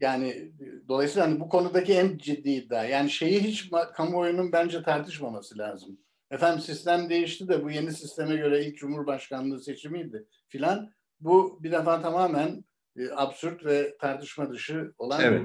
Yani 0.00 0.52
dolayısıyla 0.88 1.28
hani 1.28 1.40
bu 1.40 1.48
konudaki 1.48 1.92
en 1.92 2.18
ciddi 2.18 2.50
iddia. 2.50 2.84
Yani 2.84 3.10
şeyi 3.10 3.40
hiç 3.40 3.70
kamuoyunun 3.94 4.52
bence 4.52 4.82
tartışmaması 4.82 5.58
lazım. 5.58 5.98
Efendim 6.30 6.60
sistem 6.60 7.10
değişti 7.10 7.48
de 7.48 7.64
bu 7.64 7.70
yeni 7.70 7.92
sisteme 7.92 8.36
göre 8.36 8.64
ilk 8.66 8.78
cumhurbaşkanlığı 8.78 9.60
seçimiydi 9.60 10.26
filan. 10.48 10.90
Bu 11.20 11.62
bir 11.62 11.72
defa 11.72 12.02
tamamen 12.02 12.64
absürt 13.14 13.64
ve 13.64 13.96
tartışma 14.00 14.50
dışı 14.50 14.92
olan 14.98 15.20
evet. 15.24 15.42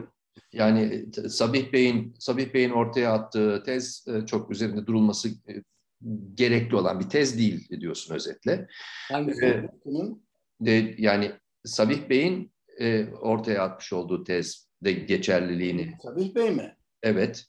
Yani 0.53 1.05
Sabih 1.29 1.73
Bey'in 1.73 2.15
Sabih 2.19 2.53
Bey'in 2.53 2.69
ortaya 2.69 3.13
attığı 3.13 3.63
tez 3.65 4.05
çok 4.27 4.51
üzerinde 4.51 4.87
durulması 4.87 5.29
gerekli 6.33 6.75
olan 6.75 6.99
bir 6.99 7.09
tez 7.09 7.37
değil 7.37 7.69
diyorsun 7.79 8.15
özetle. 8.15 8.67
Hangisi? 9.11 9.45
Ee, 9.45 9.69
de, 10.61 10.95
yani 10.97 11.31
Sabih 11.65 12.09
Bey'in 12.09 12.51
e, 12.79 13.05
ortaya 13.05 13.63
atmış 13.63 13.93
olduğu 13.93 14.23
tez 14.23 14.67
de 14.83 14.91
geçerliliğini. 14.91 15.93
Sabih 16.03 16.35
Bey 16.35 16.51
mi? 16.51 16.77
Evet. 17.03 17.45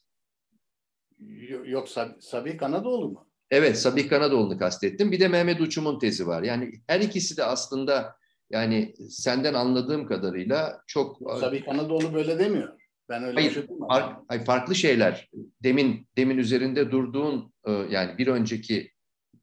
Yok 1.65 1.89
Sabih 2.21 2.59
Kanadoğlu 2.59 3.09
mu? 3.09 3.29
Evet 3.51 3.79
Sabih 3.79 4.09
Kanadoğlu'nu 4.09 4.59
kastettim. 4.59 5.13
Bir 5.13 5.21
de 5.21 5.29
Mehmet 5.29 5.61
Uçum'un 5.61 5.99
tezi 5.99 6.27
var. 6.27 6.43
Yani 6.43 6.73
her 6.87 7.01
ikisi 7.01 7.37
de 7.37 7.45
aslında 7.45 8.17
yani 8.51 8.95
senden 9.11 9.55
anladığım 9.55 10.07
kadarıyla 10.07 10.81
çok... 10.87 11.19
Sabih 11.41 11.65
Kanadoğlu 11.65 12.15
böyle 12.15 12.39
demiyor. 12.39 12.79
Ben 13.09 13.25
öyle 13.25 13.35
hayır, 13.35 13.53
şey 13.53 13.67
fark, 13.89 14.19
hayır, 14.29 14.45
farklı 14.45 14.75
şeyler. 14.75 15.31
Demin 15.63 16.09
demin 16.17 16.39
üzerinde 16.39 16.91
durduğun 16.91 17.53
e, 17.67 17.73
yani 17.73 18.19
bir 18.19 18.27
önceki 18.27 18.91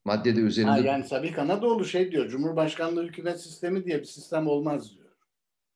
maddede 0.05 0.39
üzerinde... 0.39 0.71
Ha, 0.71 0.77
yani 0.77 1.03
Sabih 1.03 1.33
Kanadoğlu 1.33 1.85
şey 1.85 2.11
diyor, 2.11 2.29
Cumhurbaşkanlığı 2.29 3.03
hükümet 3.03 3.41
sistemi 3.41 3.85
diye 3.85 3.99
bir 3.99 4.05
sistem 4.05 4.47
olmaz 4.47 4.95
diyor. 4.95 5.03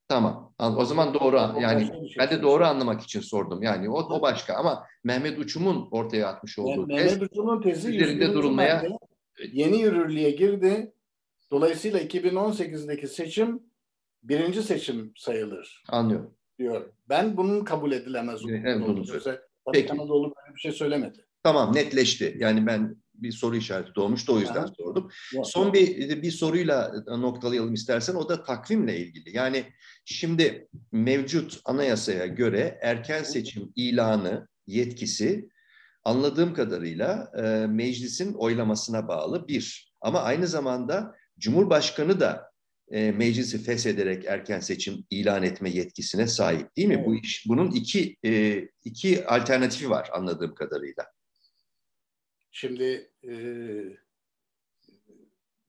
Tamam. 0.07 0.53
O 0.59 0.85
zaman 0.85 1.13
doğru 1.13 1.61
yani 1.61 1.85
şey 1.85 2.15
ben 2.19 2.29
de 2.29 2.41
doğru 2.41 2.65
anlamak 2.65 3.01
için 3.01 3.21
sordum. 3.21 3.63
Yani 3.63 3.89
o, 3.89 3.93
o 3.93 4.21
başka 4.21 4.53
ama 4.53 4.87
Mehmet 5.03 5.39
Uçum'un 5.39 5.87
ortaya 5.91 6.27
atmış 6.27 6.59
olduğu 6.59 6.87
Mehmet 6.87 7.09
tez 7.09 7.21
Uçum'un 7.21 7.61
tezi 7.61 7.89
üzerinde 7.89 8.33
durulmaya 8.33 8.83
yeni 9.51 9.81
yürürlüğe 9.81 10.31
girdi. 10.31 10.93
Dolayısıyla 11.51 11.99
2018'deki 11.99 13.07
seçim 13.07 13.63
birinci 14.23 14.63
seçim 14.63 15.13
sayılır. 15.15 15.83
Anlıyorum 15.89 16.37
diyor. 16.59 16.93
Ben 17.09 17.37
bunun 17.37 17.63
kabul 17.63 17.91
edilemez 17.91 18.41
evet, 18.49 18.81
bunu 18.87 19.03
Peki. 19.73 19.93
Anadolu 19.93 20.23
böyle 20.23 20.55
bir 20.55 20.59
şey 20.59 20.71
söylemedi. 20.71 21.26
Tamam 21.47 21.75
netleşti. 21.75 22.37
Yani 22.39 22.67
ben 22.67 22.95
bir 23.13 23.31
soru 23.31 23.55
işareti 23.55 23.95
doğmuştu 23.95 24.33
o 24.33 24.39
yüzden 24.39 24.63
Aha. 24.63 24.73
sordum. 24.77 25.11
Yok, 25.33 25.47
Son 25.47 25.73
bir 25.73 26.21
bir 26.21 26.31
soruyla 26.31 26.93
noktalayalım 27.07 27.73
istersen. 27.73 28.15
O 28.15 28.29
da 28.29 28.43
takvimle 28.43 28.97
ilgili. 28.97 29.35
Yani 29.37 29.63
şimdi 30.05 30.67
mevcut 30.91 31.59
anayasaya 31.65 32.25
göre 32.25 32.79
erken 32.81 33.23
seçim 33.23 33.71
ilanı 33.75 34.47
yetkisi 34.67 35.49
anladığım 36.03 36.53
kadarıyla 36.53 37.31
e, 37.37 37.67
meclisin 37.67 38.33
oylamasına 38.33 39.07
bağlı 39.07 39.47
bir. 39.47 39.93
Ama 40.01 40.21
aynı 40.21 40.47
zamanda 40.47 41.15
Cumhurbaşkanı 41.39 42.19
da 42.19 42.51
e, 42.91 43.11
meclisi 43.11 43.63
feshederek 43.63 44.25
erken 44.25 44.59
seçim 44.59 45.05
ilan 45.09 45.43
etme 45.43 45.69
yetkisine 45.69 46.27
sahip 46.27 46.77
değil 46.77 46.87
mi? 46.87 46.93
Evet. 46.93 47.05
Bu 47.07 47.15
iş 47.15 47.45
bunun 47.47 47.71
iki 47.71 48.17
e, 48.25 48.61
iki 48.83 49.27
alternatifi 49.27 49.89
var 49.89 50.09
anladığım 50.13 50.55
kadarıyla. 50.55 51.16
Şimdi 52.51 53.11
e, 53.23 53.33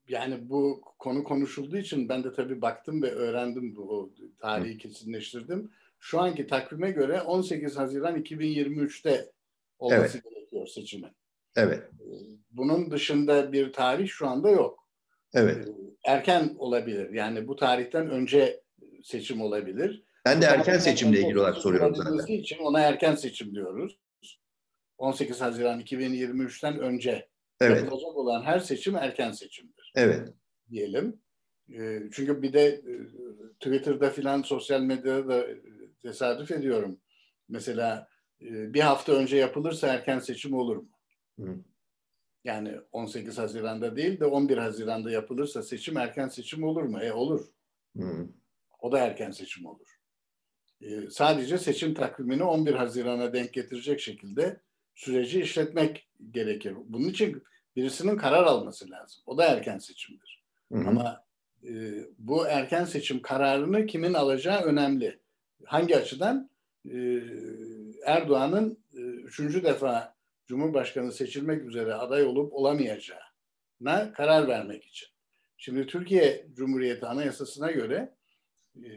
yani 0.08 0.50
bu 0.50 0.80
konu 0.98 1.24
konuşulduğu 1.24 1.76
için 1.76 2.08
ben 2.08 2.24
de 2.24 2.32
tabii 2.32 2.62
baktım 2.62 3.02
ve 3.02 3.10
öğrendim 3.10 3.76
bu 3.76 4.14
tarihi 4.38 4.78
kesinleştirdim. 4.78 5.70
Şu 6.00 6.20
anki 6.20 6.46
takvime 6.46 6.90
göre 6.90 7.20
18 7.20 7.76
Haziran 7.76 8.22
2023'te 8.22 9.32
olması 9.78 10.18
gerekiyor 10.22 10.66
seçimin. 10.66 11.10
Evet. 11.56 11.78
E, 11.78 12.06
Bunun 12.50 12.90
dışında 12.90 13.52
bir 13.52 13.72
tarih 13.72 14.08
şu 14.08 14.28
anda 14.28 14.50
yok. 14.50 14.88
Evet. 15.34 15.68
E, 15.68 15.72
Erken 16.04 16.54
olabilir. 16.58 17.10
Yani 17.10 17.48
bu 17.48 17.56
tarihten 17.56 18.10
önce 18.10 18.60
seçim 19.02 19.40
olabilir. 19.40 20.04
Ben 20.24 20.42
de 20.42 20.46
erken 20.46 20.78
seçimle 20.78 21.20
ilgili 21.20 21.38
olarak 21.40 21.56
soruyorum 21.56 21.94
zaten. 21.94 22.26
için 22.26 22.58
ona 22.58 22.80
erken 22.80 23.14
seçim 23.14 23.54
diyoruz. 23.54 23.98
18 24.98 25.40
Haziran 25.40 25.80
2023'ten 25.80 26.78
önce 26.78 27.28
Evet. 27.60 27.82
yapılacak 27.82 28.16
olan 28.16 28.42
her 28.42 28.58
seçim 28.58 28.96
erken 28.96 29.32
seçimdir 29.32 29.92
Evet. 29.94 30.28
diyelim. 30.70 31.20
E, 31.72 32.00
Çünkü 32.12 32.42
bir 32.42 32.52
de 32.52 32.66
e, 32.66 32.92
Twitter'da 33.60 34.10
filan 34.10 34.42
sosyal 34.42 34.80
medyada 34.80 35.28
da 35.28 35.48
e, 35.48 35.56
tesadüf 36.02 36.50
ediyorum. 36.50 37.00
Mesela 37.48 38.08
e, 38.42 38.74
bir 38.74 38.80
hafta 38.80 39.12
önce 39.12 39.36
yapılırsa 39.36 39.86
erken 39.88 40.18
seçim 40.18 40.54
olur 40.54 40.76
mu? 40.76 40.88
Hı. 41.40 41.56
Yani 42.44 42.74
18 42.92 43.38
Haziran'da 43.38 43.96
değil 43.96 44.20
de 44.20 44.24
11 44.26 44.58
Haziran'da 44.58 45.10
yapılırsa 45.10 45.62
seçim 45.62 45.96
erken 45.96 46.28
seçim 46.28 46.64
olur 46.64 46.82
mu? 46.82 47.00
E 47.02 47.12
olur. 47.12 47.46
Hı. 47.96 48.28
O 48.80 48.92
da 48.92 48.98
erken 48.98 49.30
seçim 49.30 49.66
olur. 49.66 49.86
E, 50.80 51.10
sadece 51.10 51.58
seçim 51.58 51.94
takvimini 51.94 52.42
11 52.42 52.74
Haziran'a 52.74 53.32
denk 53.32 53.52
getirecek 53.52 54.00
şekilde 54.00 54.60
süreci 54.98 55.40
işletmek 55.40 56.08
gerekir. 56.30 56.74
Bunun 56.84 57.08
için 57.08 57.42
birisinin 57.76 58.16
karar 58.16 58.44
alması 58.44 58.90
lazım. 58.90 59.22
O 59.26 59.38
da 59.38 59.44
erken 59.44 59.78
seçimdir. 59.78 60.42
Hı 60.72 60.78
hı. 60.78 60.88
Ama 60.88 61.24
e, 61.64 61.70
bu 62.18 62.46
erken 62.46 62.84
seçim 62.84 63.22
kararını 63.22 63.86
kimin 63.86 64.14
alacağı 64.14 64.62
önemli. 64.62 65.20
Hangi 65.64 65.96
açıdan? 65.96 66.50
E, 66.90 67.20
Erdoğan'ın 68.04 68.78
e, 68.94 69.00
üçüncü 69.00 69.64
defa 69.64 70.14
Cumhurbaşkanı 70.46 71.12
seçilmek 71.12 71.64
üzere 71.64 71.94
aday 71.94 72.24
olup 72.24 72.52
olamayacağına 72.52 74.12
karar 74.16 74.48
vermek 74.48 74.84
için. 74.84 75.08
Şimdi 75.56 75.86
Türkiye 75.86 76.46
Cumhuriyeti 76.52 77.06
Anayasası'na 77.06 77.70
göre 77.70 78.14
e, 78.76 78.88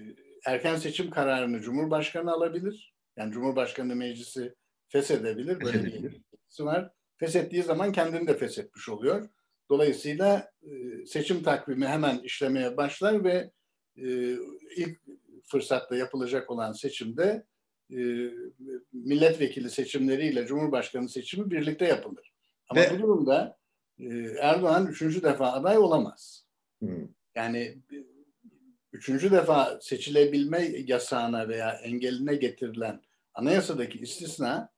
erken 0.46 0.76
seçim 0.76 1.10
kararını 1.10 1.62
Cumhurbaşkanı 1.62 2.32
alabilir. 2.32 2.94
Yani 3.18 3.32
Cumhurbaşkanı 3.32 3.96
meclisi 3.96 4.56
feshedebilir. 4.92 5.62
Böyle 5.62 5.84
bir 5.84 6.22
var. 6.60 6.92
Feshettiği 7.18 7.64
zaman 7.64 7.92
kendini 7.92 8.28
de 8.28 8.38
feshetmiş 8.38 8.90
oluyor. 8.90 9.30
Dolayısıyla 9.70 10.52
e, 10.64 11.06
seçim 11.06 11.44
takvimi 11.44 11.88
hemen 11.88 12.20
işlemeye 12.20 12.78
başlar 12.78 13.24
ve 13.24 13.52
e, 13.98 14.36
ilk 14.76 15.00
fırsatta 15.44 15.96
yapılacak 15.96 16.50
olan 16.50 16.72
seçimde 16.72 17.46
e, 17.92 18.30
milletvekili 18.94 19.70
seçimleriyle 19.70 20.46
Cumhurbaşkanı 20.46 21.10
seçimi 21.10 21.52
birlikte 21.52 21.86
yapılır. 21.86 22.34
Ama 22.70 22.82
Ve- 22.82 22.92
bu 22.94 23.00
durumda 23.00 23.58
Erdoğan 24.40 24.88
üçüncü 24.88 25.24
defa 25.24 25.52
aday 25.52 25.78
olamaz. 25.78 26.48
Hı. 26.84 27.08
Yani 27.36 27.78
üçüncü 28.94 29.32
defa 29.32 29.80
seçilebilme 29.82 30.62
yasağına 30.64 31.48
veya 31.50 31.72
engeline 31.72 32.36
getirilen 32.36 33.02
anayasadaki 33.34 34.00
istisna 34.00 34.70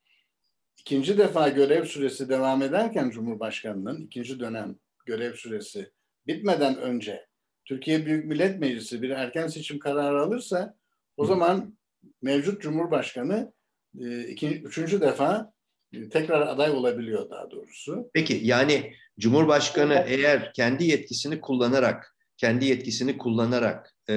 ikinci 0.86 1.18
defa 1.18 1.50
görev 1.50 1.86
süresi 1.86 2.30
devam 2.30 2.62
ederken 2.62 3.10
Cumhurbaşkanı'nın 3.10 4.02
ikinci 4.06 4.40
dönem 4.40 4.76
görev 5.06 5.34
süresi 5.34 5.92
bitmeden 6.28 6.78
önce 6.78 7.26
Türkiye 7.66 8.06
Büyük 8.06 8.26
Millet 8.26 8.60
Meclisi 8.60 9.02
bir 9.02 9.10
erken 9.10 9.48
seçim 9.48 9.80
kararı 9.80 10.22
alırsa 10.22 10.78
o 11.18 11.26
zaman 11.26 11.78
mevcut 12.22 12.62
Cumhurbaşkanı 12.62 13.54
e, 14.02 14.28
iki, 14.28 14.48
üçüncü 14.48 15.02
defa 15.02 15.54
e, 15.94 16.10
tekrar 16.10 16.42
aday 16.42 16.72
olabiliyor 16.72 17.30
daha 17.30 17.52
doğrusu. 17.52 18.10
Peki 18.14 18.40
yani 18.44 18.94
Cumhurbaşkanı 19.20 20.04
eğer 20.08 20.54
kendi 20.54 20.86
yetkisini 20.86 21.42
kullanarak 21.42 22.16
kendi 22.38 22.66
yetkisini 22.66 23.18
kullanarak 23.18 23.93
e, 24.10 24.16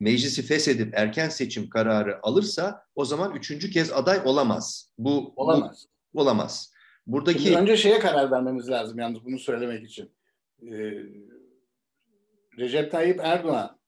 meclisi 0.00 0.42
feshedip 0.42 0.98
erken 0.98 1.28
seçim 1.28 1.68
kararı 1.68 2.18
alırsa 2.22 2.84
o 2.94 3.04
zaman 3.04 3.36
üçüncü 3.36 3.70
kez 3.70 3.92
aday 3.92 4.20
olamaz. 4.24 4.90
Bu 4.98 5.32
Olamaz. 5.36 5.86
Bu, 6.14 6.20
olamaz. 6.20 6.72
Buradaki 7.06 7.38
Şimdi 7.38 7.58
önce 7.58 7.76
şeye 7.76 7.98
karar 7.98 8.30
vermemiz 8.30 8.70
lazım 8.70 8.98
yalnız 8.98 9.24
bunu 9.24 9.38
söylemek 9.38 9.84
için. 9.84 10.12
Ee, 10.62 10.92
Recep 12.58 12.92
Tayyip 12.92 13.20
Erdoğan 13.22 13.78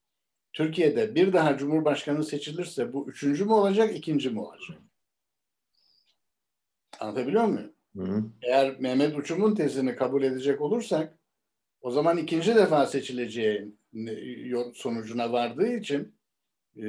Türkiye'de 0.53 1.15
bir 1.15 1.33
daha 1.33 1.57
Cumhurbaşkanı 1.57 2.25
seçilirse 2.25 2.93
bu 2.93 3.11
üçüncü 3.11 3.45
mü 3.45 3.53
olacak, 3.53 3.97
ikinci 3.97 4.31
mi 4.31 4.41
olacak? 4.41 4.79
Anlatabiliyor 7.01 7.45
muyum? 7.45 7.73
Hı, 7.97 8.25
Eğer 8.43 8.81
Mehmet 8.81 9.17
Uçum'un 9.17 9.55
tezini 9.55 9.97
kabul 9.97 10.23
edecek 10.23 10.61
olursak 10.61 11.19
o 11.81 11.91
zaman 11.91 12.17
ikinci 12.17 12.55
defa 12.55 12.87
seçileceği 12.87 13.75
sonucuna 14.75 15.33
vardığı 15.33 15.77
için 15.77 16.15
e, 16.77 16.83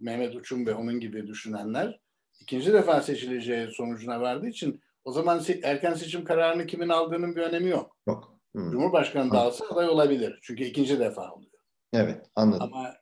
Mehmet 0.00 0.34
Uçum 0.34 0.66
ve 0.66 0.74
onun 0.74 1.00
gibi 1.00 1.26
düşünenler 1.26 2.00
ikinci 2.40 2.72
defa 2.72 3.00
seçileceği 3.00 3.68
sonucuna 3.70 4.20
vardığı 4.20 4.48
için 4.48 4.80
o 5.04 5.12
zaman 5.12 5.38
se- 5.38 5.60
erken 5.62 5.94
seçim 5.94 6.24
kararını 6.24 6.66
kimin 6.66 6.88
aldığının 6.88 7.36
bir 7.36 7.42
önemi 7.42 7.70
yok. 7.70 7.96
yok. 8.08 8.38
Hı, 8.56 8.70
Cumhurbaşkanı 8.70 9.32
da 9.32 9.40
alsa 9.40 9.64
aday 9.70 9.88
olabilir. 9.88 10.38
Çünkü 10.42 10.64
ikinci 10.64 10.98
defa 10.98 11.32
oluyor. 11.32 11.52
Evet 11.92 12.26
anladım. 12.36 12.68
Ama 12.72 12.94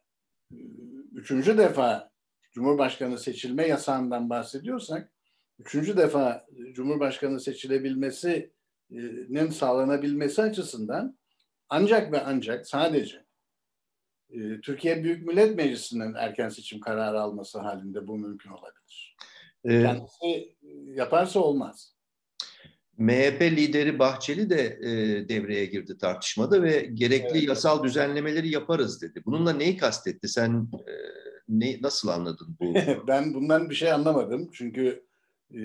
e, 0.52 0.56
üçüncü 1.14 1.58
defa 1.58 2.10
Cumhurbaşkanı 2.52 3.18
seçilme 3.18 3.66
yasağından 3.66 4.30
bahsediyorsak 4.30 5.12
üçüncü 5.58 5.96
defa 5.96 6.46
Cumhurbaşkanı 6.72 7.40
seçilebilmesinin 7.40 9.50
sağlanabilmesi 9.50 10.42
açısından 10.42 11.17
ancak 11.68 12.12
ve 12.12 12.24
ancak 12.24 12.66
sadece 12.66 13.24
e, 14.30 14.60
Türkiye 14.60 15.04
Büyük 15.04 15.26
Millet 15.26 15.56
Meclisi'nin 15.56 16.14
erken 16.14 16.48
seçim 16.48 16.80
kararı 16.80 17.20
alması 17.20 17.58
halinde 17.58 18.06
bu 18.06 18.18
mümkün 18.18 18.50
olabilir. 18.50 19.16
Ee, 19.64 19.82
Kendisi 19.82 20.26
e, 20.62 20.68
yaparsa 20.94 21.40
olmaz. 21.40 21.94
MHP 22.98 23.42
lideri 23.42 23.98
Bahçeli 23.98 24.50
de 24.50 24.78
e, 24.82 24.88
devreye 25.28 25.66
girdi 25.66 25.98
tartışmada 25.98 26.62
ve 26.62 26.90
gerekli 26.94 27.38
Evet. 27.38 27.48
yasal 27.48 27.84
düzenlemeleri 27.84 28.50
yaparız 28.50 29.02
dedi. 29.02 29.22
Bununla 29.26 29.52
neyi 29.52 29.76
kastetti? 29.76 30.28
Sen 30.28 30.68
e, 30.88 30.92
ne 31.48 31.78
nasıl 31.82 32.08
anladın 32.08 32.56
bu? 32.60 32.74
ben 33.08 33.34
bundan 33.34 33.70
bir 33.70 33.74
şey 33.74 33.92
anlamadım. 33.92 34.50
Çünkü 34.52 35.04
e, 35.54 35.58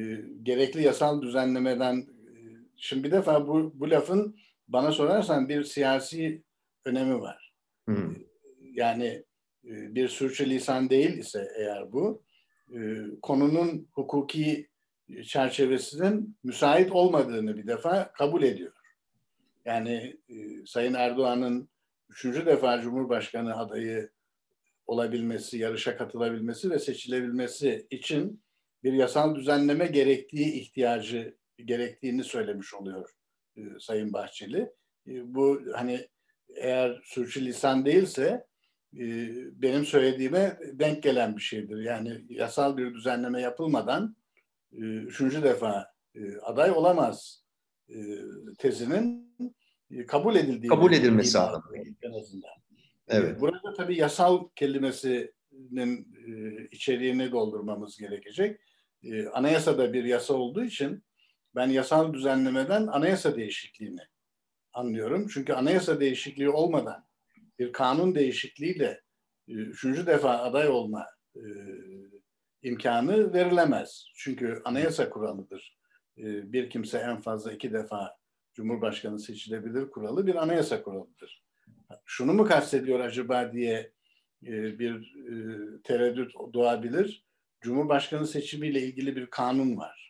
gerekli 0.44 0.84
yasal 0.84 1.22
düzenlemeden 1.22 1.98
e, 1.98 2.36
şimdi 2.78 3.04
bir 3.04 3.12
defa 3.12 3.48
bu, 3.48 3.72
bu 3.76 3.90
lafın 3.90 4.36
bana 4.74 4.92
sorarsan 4.92 5.50
bir 5.50 5.64
siyasi 5.64 6.44
önemi 6.86 7.22
var. 7.22 7.54
Hı, 7.90 8.16
Yani 8.62 9.24
e, 9.66 9.96
bir 9.96 10.08
sürçülisan 10.08 10.90
değil 10.90 11.18
ise 11.18 11.48
eğer 11.58 11.92
bu 11.92 12.24
e, 12.76 12.80
konunun 13.22 13.88
hukuki 13.92 14.68
çerçevesinin 15.24 16.38
müsait 16.44 16.92
olmadığını 16.92 17.58
bir 17.58 17.68
defa 17.68 18.12
kabul 18.12 18.44
ediyor. 18.44 18.74
Yani 19.66 20.18
e, 20.30 20.66
Sayın 20.66 20.94
Erdoğan'ın 20.94 21.70
üçüncü 22.10 22.46
defa 22.46 22.82
Cumhurbaşkanı 22.82 23.58
adayı 23.58 24.10
olabilmesi, 24.88 25.58
yarışa 25.58 25.98
katılabilmesi 25.98 26.70
ve 26.70 26.80
seçilebilmesi 26.80 27.88
için 27.90 28.44
bir 28.84 28.94
yasal 28.94 29.36
düzenleme 29.36 29.86
gerektiği 29.86 30.54
ihtiyacı 30.54 31.38
gerektiğini 31.66 32.24
söylemiş 32.24 32.74
oluyor 32.74 33.10
e, 33.58 33.62
Sayın 33.80 34.14
Bahçeli. 34.14 34.72
E, 35.08 35.34
bu 35.36 35.62
hani 35.74 36.08
eğer 36.56 37.02
sürçülisan 37.04 37.86
değilse 37.86 38.48
e, 38.98 39.30
benim 39.62 39.86
söylediğime 39.86 40.60
denk 40.74 41.04
gelen 41.04 41.36
bir 41.36 41.42
şeydir. 41.42 41.78
Yani 41.78 42.26
yasal 42.30 42.78
bir 42.78 42.94
düzenleme 42.94 43.42
yapılmadan 43.42 44.16
e, 44.72 44.78
üçüncü 44.82 45.44
defa 45.44 45.94
e, 46.16 46.38
aday 46.38 46.72
olamaz 46.72 47.44
e, 47.90 47.96
tezinin 48.58 49.36
e, 49.92 50.06
kabul 50.06 50.36
edildiği 50.36 50.70
kabul 50.70 50.94
edilmesi 50.94 51.40
anlamında. 51.40 51.90
En 52.02 52.12
azından. 52.12 52.52
Evet. 53.08 53.42
Burada 53.42 53.74
tabii 53.74 53.98
yasal 53.98 54.50
kelimesinin 54.56 56.08
e, 56.28 56.64
içeriğini 56.72 57.32
doldurmamız 57.32 57.98
gerekecek. 57.98 58.60
E, 59.04 59.28
anayasada 59.28 59.94
bir 59.94 60.04
yasa 60.04 60.34
olduğu 60.34 60.64
için 60.64 61.04
ben 61.56 61.68
yasal 61.68 62.14
düzenlemeden 62.14 62.88
anayasa 62.88 63.36
değişikliğini 63.36 64.02
anlıyorum. 64.74 65.28
Çünkü 65.34 65.54
anayasa 65.54 66.00
değişikliği 66.00 66.50
olmadan 66.50 67.06
bir 67.60 67.72
kanun 67.74 68.16
değişikliğiyle 68.16 69.02
e, 69.48 69.54
üçüncü 69.54 70.06
defa 70.08 70.38
aday 70.38 70.68
olma 70.68 71.06
e, 71.36 71.44
imkanı 72.62 73.34
verilemez. 73.34 74.06
Çünkü 74.16 74.62
anayasa 74.66 75.10
kuralıdır. 75.10 75.78
E, 76.18 76.54
bir 76.54 76.70
kimse 76.70 76.98
en 76.98 77.22
fazla 77.22 77.52
iki 77.52 77.74
defa 77.74 78.18
Cumhurbaşkanı 78.54 79.20
seçilebilir 79.20 79.90
kuralı 79.90 80.28
bir 80.28 80.36
anayasa 80.36 80.84
kuralıdır. 80.84 81.44
Şunu 82.06 82.34
mu 82.34 82.46
kastediyor 82.46 83.00
acaba 83.00 83.54
diye 83.54 83.92
bir 84.42 85.16
tereddüt 85.84 86.34
doğabilir. 86.54 87.26
Cumhurbaşkanı 87.62 88.28
seçimiyle 88.28 88.82
ilgili 88.82 89.16
bir 89.16 89.26
kanun 89.26 89.78
var. 89.78 90.03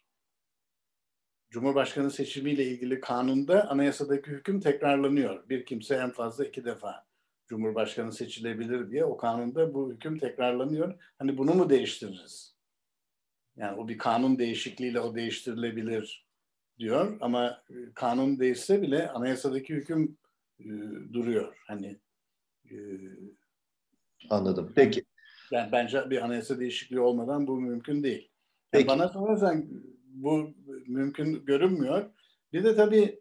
Cumhurbaşkanı 1.54 2.12
seçimiyle 2.12 2.66
ilgili 2.66 3.00
kanunda 3.00 3.70
anayasadaki 3.70 4.32
hüküm 4.32 4.60
tekrarlanıyor. 4.60 5.50
Bir 5.50 5.66
kimse 5.66 5.96
en 5.96 6.12
fazla 6.12 6.46
iki 6.46 6.66
defa 6.66 7.06
Cumhurbaşkanı 7.48 8.12
seçilebilir 8.12 8.92
diye 8.92 9.06
o 9.06 9.18
kanunda 9.18 9.74
bu 9.74 9.94
hüküm 9.94 10.20
tekrarlanıyor. 10.20 11.00
Hani 11.20 11.38
bunu 11.38 11.54
mu 11.54 11.70
değiştiririz? 11.70 12.56
Yani 13.56 13.80
o 13.80 13.88
bir 13.88 13.98
kanun 13.98 14.40
değişikliğiyle 14.40 15.00
o 15.00 15.16
değiştirilebilir 15.16 16.28
diyor 16.80 17.18
ama 17.22 17.64
e, 17.70 17.76
kanun 17.96 18.40
değişse 18.40 18.82
bile 18.82 19.10
anayasadaki 19.10 19.74
hüküm 19.74 20.18
e, 20.60 20.70
duruyor. 21.14 21.58
Hani 21.68 22.00
e, 22.72 22.76
anladım. 24.30 24.72
Peki. 24.76 25.04
Yani 25.52 25.72
bence 25.72 26.10
bir 26.10 26.26
anayasa 26.26 26.60
değişikliği 26.60 27.00
olmadan 27.00 27.48
bu 27.48 27.62
mümkün 27.62 28.04
değil. 28.04 28.22
Yani 28.22 28.30
Peki. 28.72 28.88
Bana 28.88 29.10
sorarsan 29.10 29.70
bu 30.14 30.54
mümkün 30.88 31.46
görünmüyor. 31.46 32.10
Bir 32.54 32.64
de 32.64 32.76
tabii 32.76 33.20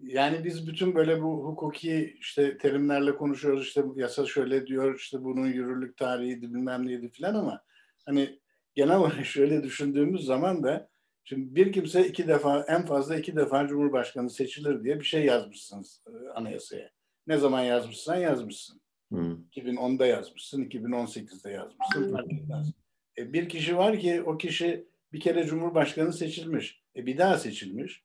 yani 0.00 0.44
biz 0.44 0.68
bütün 0.68 0.94
böyle 0.94 1.22
bu 1.22 1.44
hukuki 1.44 2.16
işte 2.20 2.58
terimlerle 2.58 3.16
konuşuyoruz 3.16 3.62
işte 3.62 3.84
yasa 3.96 4.26
şöyle 4.26 4.66
diyor 4.66 4.94
işte 4.98 5.24
bunun 5.24 5.46
yürürlük 5.46 5.96
tarihiydi 5.96 6.54
bilmem 6.54 6.86
neydi 6.86 7.10
filan 7.10 7.34
ama 7.34 7.62
hani 8.06 8.38
genel 8.74 8.96
olarak 8.96 9.26
şöyle 9.26 9.62
düşündüğümüz 9.62 10.24
zaman 10.24 10.62
da 10.62 10.88
şimdi 11.24 11.54
bir 11.54 11.72
kimse 11.72 12.08
iki 12.08 12.28
defa 12.28 12.64
en 12.68 12.86
fazla 12.86 13.16
iki 13.16 13.36
defa 13.36 13.66
Cumhurbaşkanı 13.66 14.30
seçilir 14.30 14.84
diye 14.84 15.00
bir 15.00 15.04
şey 15.04 15.24
yazmışsınız 15.24 16.02
e, 16.06 16.28
anayasaya. 16.28 16.90
Ne 17.26 17.38
zaman 17.38 17.60
yazmışsan 17.60 18.16
yazmışsın. 18.16 18.82
Hmm. 19.08 19.32
2010'da 19.56 20.06
yazmışsın, 20.06 20.64
2018'de 20.64 21.50
yazmışsın 21.50 22.16
etmez. 22.18 22.72
E, 23.18 23.32
bir 23.32 23.48
kişi 23.48 23.76
var 23.76 23.98
ki 23.98 24.22
o 24.22 24.38
kişi 24.38 24.86
bir 25.12 25.20
kere 25.20 25.46
Cumhurbaşkanı 25.46 26.12
seçilmiş. 26.12 26.82
E, 26.96 27.06
bir 27.06 27.18
daha 27.18 27.38
seçilmiş. 27.38 28.02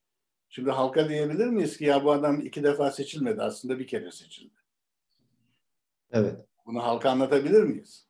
Şimdi 0.50 0.72
halka 0.72 1.10
diyebilir 1.10 1.48
miyiz 1.48 1.78
ki 1.78 1.86
ya 1.86 2.04
bu 2.04 2.12
adam 2.12 2.41
iki 2.41 2.63
defa 2.63 2.91
seçilmedi 2.91 3.41
aslında 3.41 3.80
bir 3.80 3.88
kere 3.88 4.12
seçildi. 4.12 4.56
Evet. 6.12 6.36
Bunu 6.65 6.84
halka 6.84 7.10
anlatabilir 7.10 7.63
miyiz? 7.63 8.08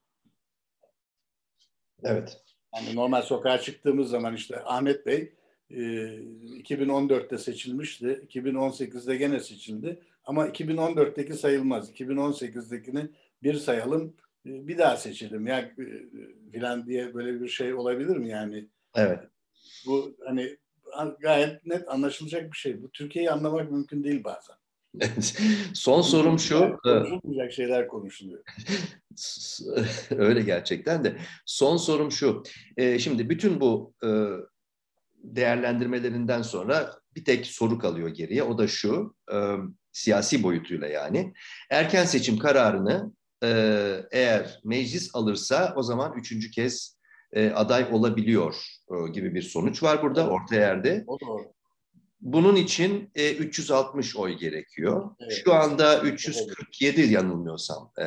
Evet. 2.03 2.41
Yani 2.75 2.95
normal 2.95 3.21
sokağa 3.21 3.57
çıktığımız 3.57 4.09
zaman 4.09 4.35
işte 4.35 4.63
Ahmet 4.63 5.05
Bey 5.05 5.33
e, 5.69 5.75
2014'te 5.75 7.37
seçilmişti. 7.37 8.27
2018'de 8.29 9.15
gene 9.15 9.39
seçildi. 9.39 9.99
Ama 10.23 10.47
2014'teki 10.47 11.33
sayılmaz. 11.33 11.91
2018'dekini 11.91 13.09
bir 13.43 13.53
sayalım 13.53 14.15
e, 14.45 14.67
bir 14.67 14.77
daha 14.77 14.97
seçelim 14.97 15.47
ya 15.47 15.59
e, 15.59 15.73
filan 16.51 16.87
diye 16.87 17.13
böyle 17.13 17.41
bir 17.41 17.47
şey 17.47 17.73
olabilir 17.73 18.17
mi 18.17 18.29
yani? 18.29 18.67
Evet. 18.97 19.19
Bu 19.85 20.17
hani 20.25 20.57
gayet 21.19 21.65
net 21.65 21.89
anlaşılacak 21.89 22.51
bir 22.51 22.57
şey. 22.57 22.83
Bu 22.83 22.91
Türkiye'yi 22.91 23.31
anlamak 23.31 23.71
mümkün 23.71 24.03
değil 24.03 24.23
bazen. 24.23 24.55
Son 25.73 26.01
sorum 26.01 26.39
şu. 26.39 26.57
E, 26.57 26.77
konuşulmayacak 26.83 27.53
şeyler 27.53 27.87
konuşuluyor. 27.87 28.43
Öyle 30.17 30.41
gerçekten 30.41 31.03
de. 31.03 31.17
Son 31.45 31.77
sorum 31.77 32.11
şu. 32.11 32.43
E, 32.77 32.99
şimdi 32.99 33.29
bütün 33.29 33.61
bu 33.61 33.93
e, 34.03 34.09
değerlendirmelerinden 35.23 36.41
sonra 36.41 36.93
bir 37.15 37.25
tek 37.25 37.45
soru 37.45 37.79
kalıyor 37.79 38.09
geriye. 38.09 38.43
O 38.43 38.57
da 38.57 38.67
şu. 38.67 39.15
Siyasi 39.91 40.43
boyutuyla 40.43 40.87
yani. 40.87 41.33
Erken 41.69 42.05
seçim 42.05 42.37
kararını 42.37 43.11
eğer 44.11 44.59
meclis 44.63 45.15
alırsa 45.15 45.73
o 45.75 45.83
zaman 45.83 46.17
üçüncü 46.17 46.51
kez 46.51 46.96
aday 47.35 47.87
olabiliyor 47.91 48.55
gibi 49.13 49.35
bir 49.35 49.41
sonuç 49.41 49.83
var 49.83 50.01
burada 50.01 50.29
orta 50.29 50.55
yerde. 50.55 51.03
O 51.07 51.19
doğru. 51.19 51.57
Bunun 52.21 52.55
için 52.55 53.11
e, 53.15 53.33
360 53.33 54.15
oy 54.15 54.37
gerekiyor. 54.37 55.15
Evet. 55.19 55.41
Şu 55.43 55.53
anda 55.53 56.01
347 56.01 57.01
evet. 57.01 57.11
yanılmıyorsam 57.11 57.91
e, 58.01 58.05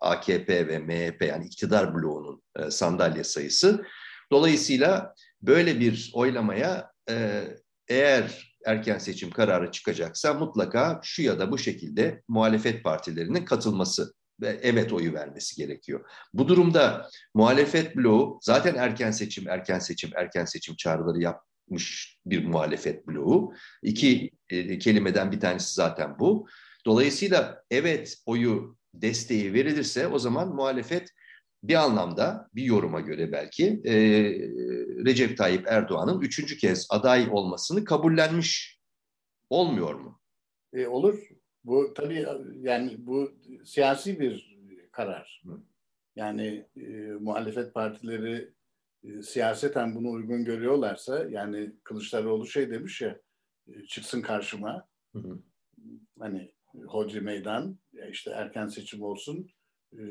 AKP 0.00 0.68
ve 0.68 0.78
MHP 0.78 1.22
yani 1.22 1.46
iktidar 1.46 1.94
bloğunun 1.94 2.42
e, 2.58 2.70
sandalye 2.70 3.24
sayısı. 3.24 3.86
Dolayısıyla 4.32 5.14
böyle 5.42 5.80
bir 5.80 6.10
oylamaya 6.14 6.92
e, 7.10 7.44
eğer 7.88 8.54
erken 8.66 8.98
seçim 8.98 9.30
kararı 9.30 9.70
çıkacaksa 9.70 10.34
mutlaka 10.34 11.00
şu 11.02 11.22
ya 11.22 11.38
da 11.38 11.50
bu 11.50 11.58
şekilde 11.58 12.22
muhalefet 12.28 12.84
partilerinin 12.84 13.44
katılması 13.44 14.14
evet 14.42 14.92
oyu 14.92 15.14
vermesi 15.14 15.56
gerekiyor. 15.56 16.10
Bu 16.34 16.48
durumda 16.48 17.08
muhalefet 17.34 17.96
bloğu 17.96 18.38
zaten 18.42 18.74
erken 18.74 19.10
seçim, 19.10 19.48
erken 19.48 19.78
seçim, 19.78 20.10
erken 20.16 20.44
seçim 20.44 20.76
çağrıları 20.76 21.20
yap, 21.20 21.42
yapmış 21.70 22.18
bir 22.26 22.44
muhalefet 22.44 23.06
bloğu. 23.06 23.54
İki 23.82 24.30
e, 24.50 24.78
kelimeden 24.78 25.32
bir 25.32 25.40
tanesi 25.40 25.74
zaten 25.74 26.18
bu. 26.18 26.46
Dolayısıyla 26.86 27.62
evet 27.70 28.16
oyu 28.26 28.76
desteği 28.94 29.52
verilirse 29.52 30.06
o 30.06 30.18
zaman 30.18 30.54
muhalefet 30.54 31.08
bir 31.62 31.74
anlamda 31.74 32.48
bir 32.54 32.62
yoruma 32.62 33.00
göre 33.00 33.32
belki 33.32 33.80
e, 33.84 33.94
Recep 35.04 35.38
Tayyip 35.38 35.66
Erdoğan'ın 35.66 36.20
üçüncü 36.20 36.58
kez 36.58 36.86
aday 36.90 37.28
olmasını 37.30 37.84
kabullenmiş 37.84 38.80
olmuyor 39.50 39.94
mu? 39.94 40.20
E, 40.72 40.86
olur. 40.86 41.28
Bu 41.64 41.94
tabii 41.94 42.26
yani 42.60 42.96
bu 42.98 43.32
siyasi 43.64 44.20
bir 44.20 44.58
karar. 44.92 45.42
Yani 46.16 46.66
e, 46.76 46.86
muhalefet 47.20 47.74
partileri 47.74 48.52
e, 49.04 49.22
siyaseten 49.22 49.94
bunu 49.94 50.10
uygun 50.10 50.44
görüyorlarsa 50.44 51.24
yani 51.30 51.72
Kılıçdaroğlu 51.84 52.46
şey 52.46 52.70
demiş 52.70 53.00
ya 53.00 53.20
e, 53.68 53.84
çıksın 53.84 54.22
karşıma 54.22 54.88
hı 55.12 55.18
hı. 55.18 55.38
hani 56.18 56.52
hodri 56.86 57.20
meydan 57.20 57.78
işte 58.10 58.30
erken 58.30 58.66
seçim 58.66 59.02
olsun 59.02 59.50
e, 59.92 60.02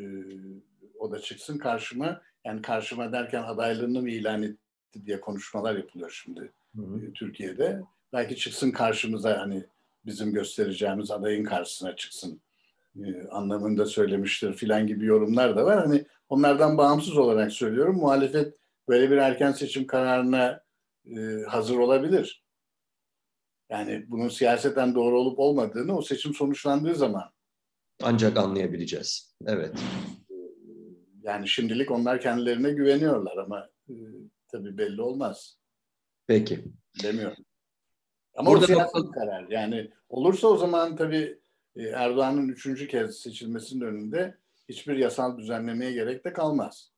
o 1.00 1.12
da 1.12 1.20
çıksın 1.20 1.58
karşıma 1.58 2.22
yani 2.46 2.62
karşıma 2.62 3.12
derken 3.12 3.44
adaylığını 3.44 4.02
mı 4.02 4.10
ilan 4.10 4.44
etti 4.44 5.06
diye 5.06 5.22
konuşmalar 5.22 5.76
yapılıyor 5.76 6.22
şimdi 6.24 6.52
hı 6.76 6.82
hı. 6.82 7.14
Türkiye'de 7.14 7.82
belki 8.14 8.36
çıksın 8.36 8.72
karşımıza 8.72 9.42
hani 9.42 9.66
bizim 10.10 10.34
göstereceğimiz 10.34 11.12
adayın 11.12 11.44
karşısına 11.44 11.96
çıksın 11.96 12.42
anlamında 13.32 13.86
söylemiştir 13.86 14.54
filan 14.54 14.88
gibi 14.88 15.06
yorumlar 15.06 15.56
da 15.56 15.66
var. 15.66 15.80
Hani 15.80 16.06
onlardan 16.30 16.78
bağımsız 16.78 17.18
olarak 17.18 17.52
söylüyorum. 17.52 17.96
Muhalefet 17.96 18.58
böyle 18.88 19.12
bir 19.12 19.18
erken 19.18 19.52
seçim 19.52 19.88
kararına 19.88 20.62
e, 21.06 21.44
hazır 21.48 21.78
olabilir. 21.78 22.44
Yani 23.70 24.06
bunun 24.08 24.30
siyaseten 24.30 24.96
doğru 24.96 25.20
olup 25.20 25.40
olmadığını 25.40 25.98
o 25.98 26.02
seçim 26.02 26.34
sonuçlandığı 26.34 26.96
zaman 26.96 27.32
ancak 28.04 28.38
anlayabileceğiz. 28.38 29.36
Evet. 29.46 29.76
Yani 31.24 31.48
şimdilik 31.48 31.92
onlar 31.92 32.22
kendilerine 32.22 32.72
güveniyorlar 32.72 33.38
ama 33.38 33.70
e, 33.90 33.94
tabii 34.48 34.78
belli 34.78 35.02
olmaz. 35.02 35.60
Peki. 36.28 36.64
Demiyorum. 37.04 37.46
Ama 38.36 38.52
Burada 38.52 38.64
o 38.64 38.68
siyasi 38.68 38.96
da... 38.96 39.12
karar. 39.12 39.48
Yani 39.50 39.90
olursa 40.10 40.48
o 40.48 40.58
zaman 40.58 40.96
tabii 40.96 41.40
e, 41.76 41.84
Erdoğan'ın 41.84 42.48
üçüncü 42.48 42.88
kez 42.88 43.18
seçilmesinin 43.18 43.82
önünde 43.82 44.38
hiçbir 44.70 44.98
yasal 44.98 45.38
düzenlemeye 45.38 45.92
gerek 45.92 46.26
de 46.26 46.34
kalmaz. 46.34 46.92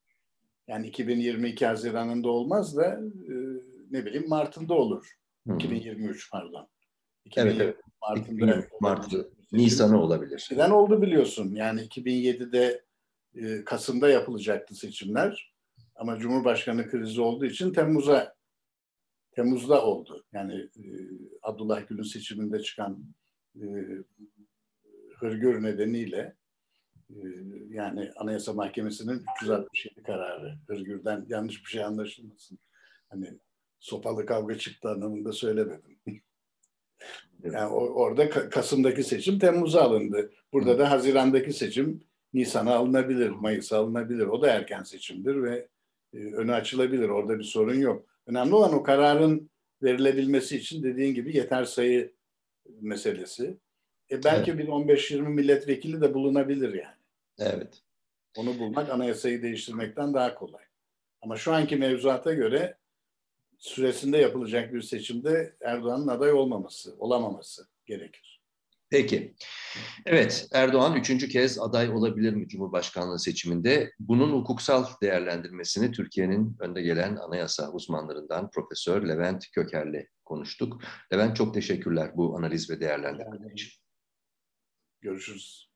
Yani 0.67 0.87
2022 0.87 1.65
Haziran'ında 1.65 2.29
olmaz 2.29 2.77
da 2.77 2.85
e, 3.29 3.33
ne 3.91 4.05
bileyim 4.05 4.29
Mart'ında 4.29 4.73
olur. 4.73 5.17
Hmm. 5.45 5.55
2023 5.55 6.31
pardon. 6.31 6.67
2020 7.25 7.63
evet, 7.63 7.75
evet. 7.75 7.85
Mart'ında 8.01 8.63
Mart'ı, 8.81 9.31
Nisan'ı 9.51 10.01
olabilir. 10.01 10.49
Neden 10.51 10.69
oldu 10.69 11.01
biliyorsun. 11.01 11.55
Yani 11.55 11.81
2007'de 11.81 12.83
e, 13.35 13.63
Kasım'da 13.63 14.09
yapılacaktı 14.09 14.75
seçimler. 14.75 15.53
Ama 15.95 16.19
Cumhurbaşkanı 16.19 16.89
krizi 16.89 17.21
olduğu 17.21 17.45
için 17.45 17.73
Temmuz'a 17.73 18.35
Temmuz'da 19.31 19.85
oldu. 19.85 20.25
Yani 20.33 20.53
e, 20.55 20.85
Abdullah 21.43 21.87
Gül'ün 21.87 22.03
seçiminde 22.03 22.59
çıkan 22.59 23.03
e, 23.55 23.65
hırgür 25.19 25.63
nedeniyle 25.63 26.35
e, 27.09 27.19
yani 27.69 28.11
Anayasa 28.15 28.53
Mahkemesi'nin 28.53 29.23
367 29.41 30.03
kararı 30.03 30.57
hırgürden 30.67 31.25
yanlış 31.29 31.65
bir 31.65 31.69
şey 31.69 31.83
anlaşılmasın. 31.83 32.59
Hani 33.09 33.39
sopalı 33.79 34.25
kavga 34.25 34.57
çıktı 34.57 34.89
anlamında 34.89 35.31
söylemedim. 35.31 35.99
yani 37.43 37.67
orada 37.73 38.29
Kasım'daki 38.29 39.03
seçim 39.03 39.39
Temmuz'a 39.39 39.81
alındı. 39.81 40.31
Burada 40.53 40.79
da 40.79 40.91
Haziran'daki 40.91 41.53
seçim 41.53 42.03
Nisan'a 42.33 42.75
alınabilir, 42.75 43.29
Mayıs'a 43.29 43.77
alınabilir. 43.77 44.27
O 44.27 44.41
da 44.41 44.47
erken 44.47 44.83
seçimdir 44.83 45.43
ve 45.43 45.67
e, 46.13 46.17
önü 46.17 46.53
açılabilir. 46.53 47.09
Orada 47.09 47.39
bir 47.39 47.43
sorun 47.43 47.79
yok. 47.79 48.05
Önemli 48.27 48.55
olan 48.55 48.73
o 48.73 48.83
kararın 48.83 49.49
verilebilmesi 49.83 50.57
için 50.57 50.83
dediğin 50.83 51.13
gibi 51.13 51.37
yeter 51.37 51.65
sayı 51.65 52.13
meselesi. 52.81 53.57
E 54.11 54.23
belki 54.23 54.51
evet. 54.51 54.59
bir 54.59 54.67
15-20 54.67 55.21
milletvekili 55.21 56.01
de 56.01 56.13
bulunabilir 56.13 56.73
yani. 56.73 57.01
Evet. 57.39 57.81
Onu 58.37 58.59
bulmak 58.59 58.89
anayasayı 58.89 59.41
değiştirmekten 59.41 60.13
daha 60.13 60.35
kolay. 60.35 60.63
Ama 61.21 61.37
şu 61.37 61.53
anki 61.53 61.75
mevzuata 61.75 62.33
göre 62.33 62.77
süresinde 63.57 64.17
yapılacak 64.17 64.73
bir 64.73 64.81
seçimde 64.81 65.55
Erdoğan'ın 65.61 66.07
aday 66.07 66.33
olmaması, 66.33 66.95
olamaması 66.99 67.67
gerekir. 67.85 68.40
Peki. 68.91 69.35
Evet, 70.05 70.47
Erdoğan 70.53 70.95
üçüncü 70.95 71.29
kez 71.29 71.59
aday 71.59 71.89
olabilir 71.89 72.33
mi 72.33 72.47
Cumhurbaşkanlığı 72.47 73.19
seçiminde? 73.19 73.91
Bunun 73.99 74.31
hukuksal 74.31 74.85
değerlendirmesini 75.01 75.91
Türkiye'nin 75.91 76.57
önde 76.59 76.81
gelen 76.81 77.15
anayasa 77.15 77.71
uzmanlarından 77.71 78.49
Profesör 78.49 79.07
Levent 79.07 79.51
Köker'le 79.51 80.07
konuştuk. 80.25 80.81
Levent 81.13 81.35
çok 81.35 81.53
teşekkürler 81.53 82.11
bu 82.15 82.37
analiz 82.37 82.69
ve 82.69 82.79
değerlendirme 82.79 83.53
için. 83.53 83.71
Görüşürüz. 85.01 85.71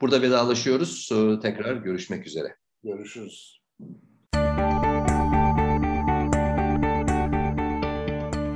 Burada 0.00 0.22
vedalaşıyoruz. 0.22 1.08
Ee, 1.12 1.40
tekrar 1.42 1.76
görüşmek 1.76 2.26
üzere. 2.26 2.56
Görüşürüz. 2.84 3.60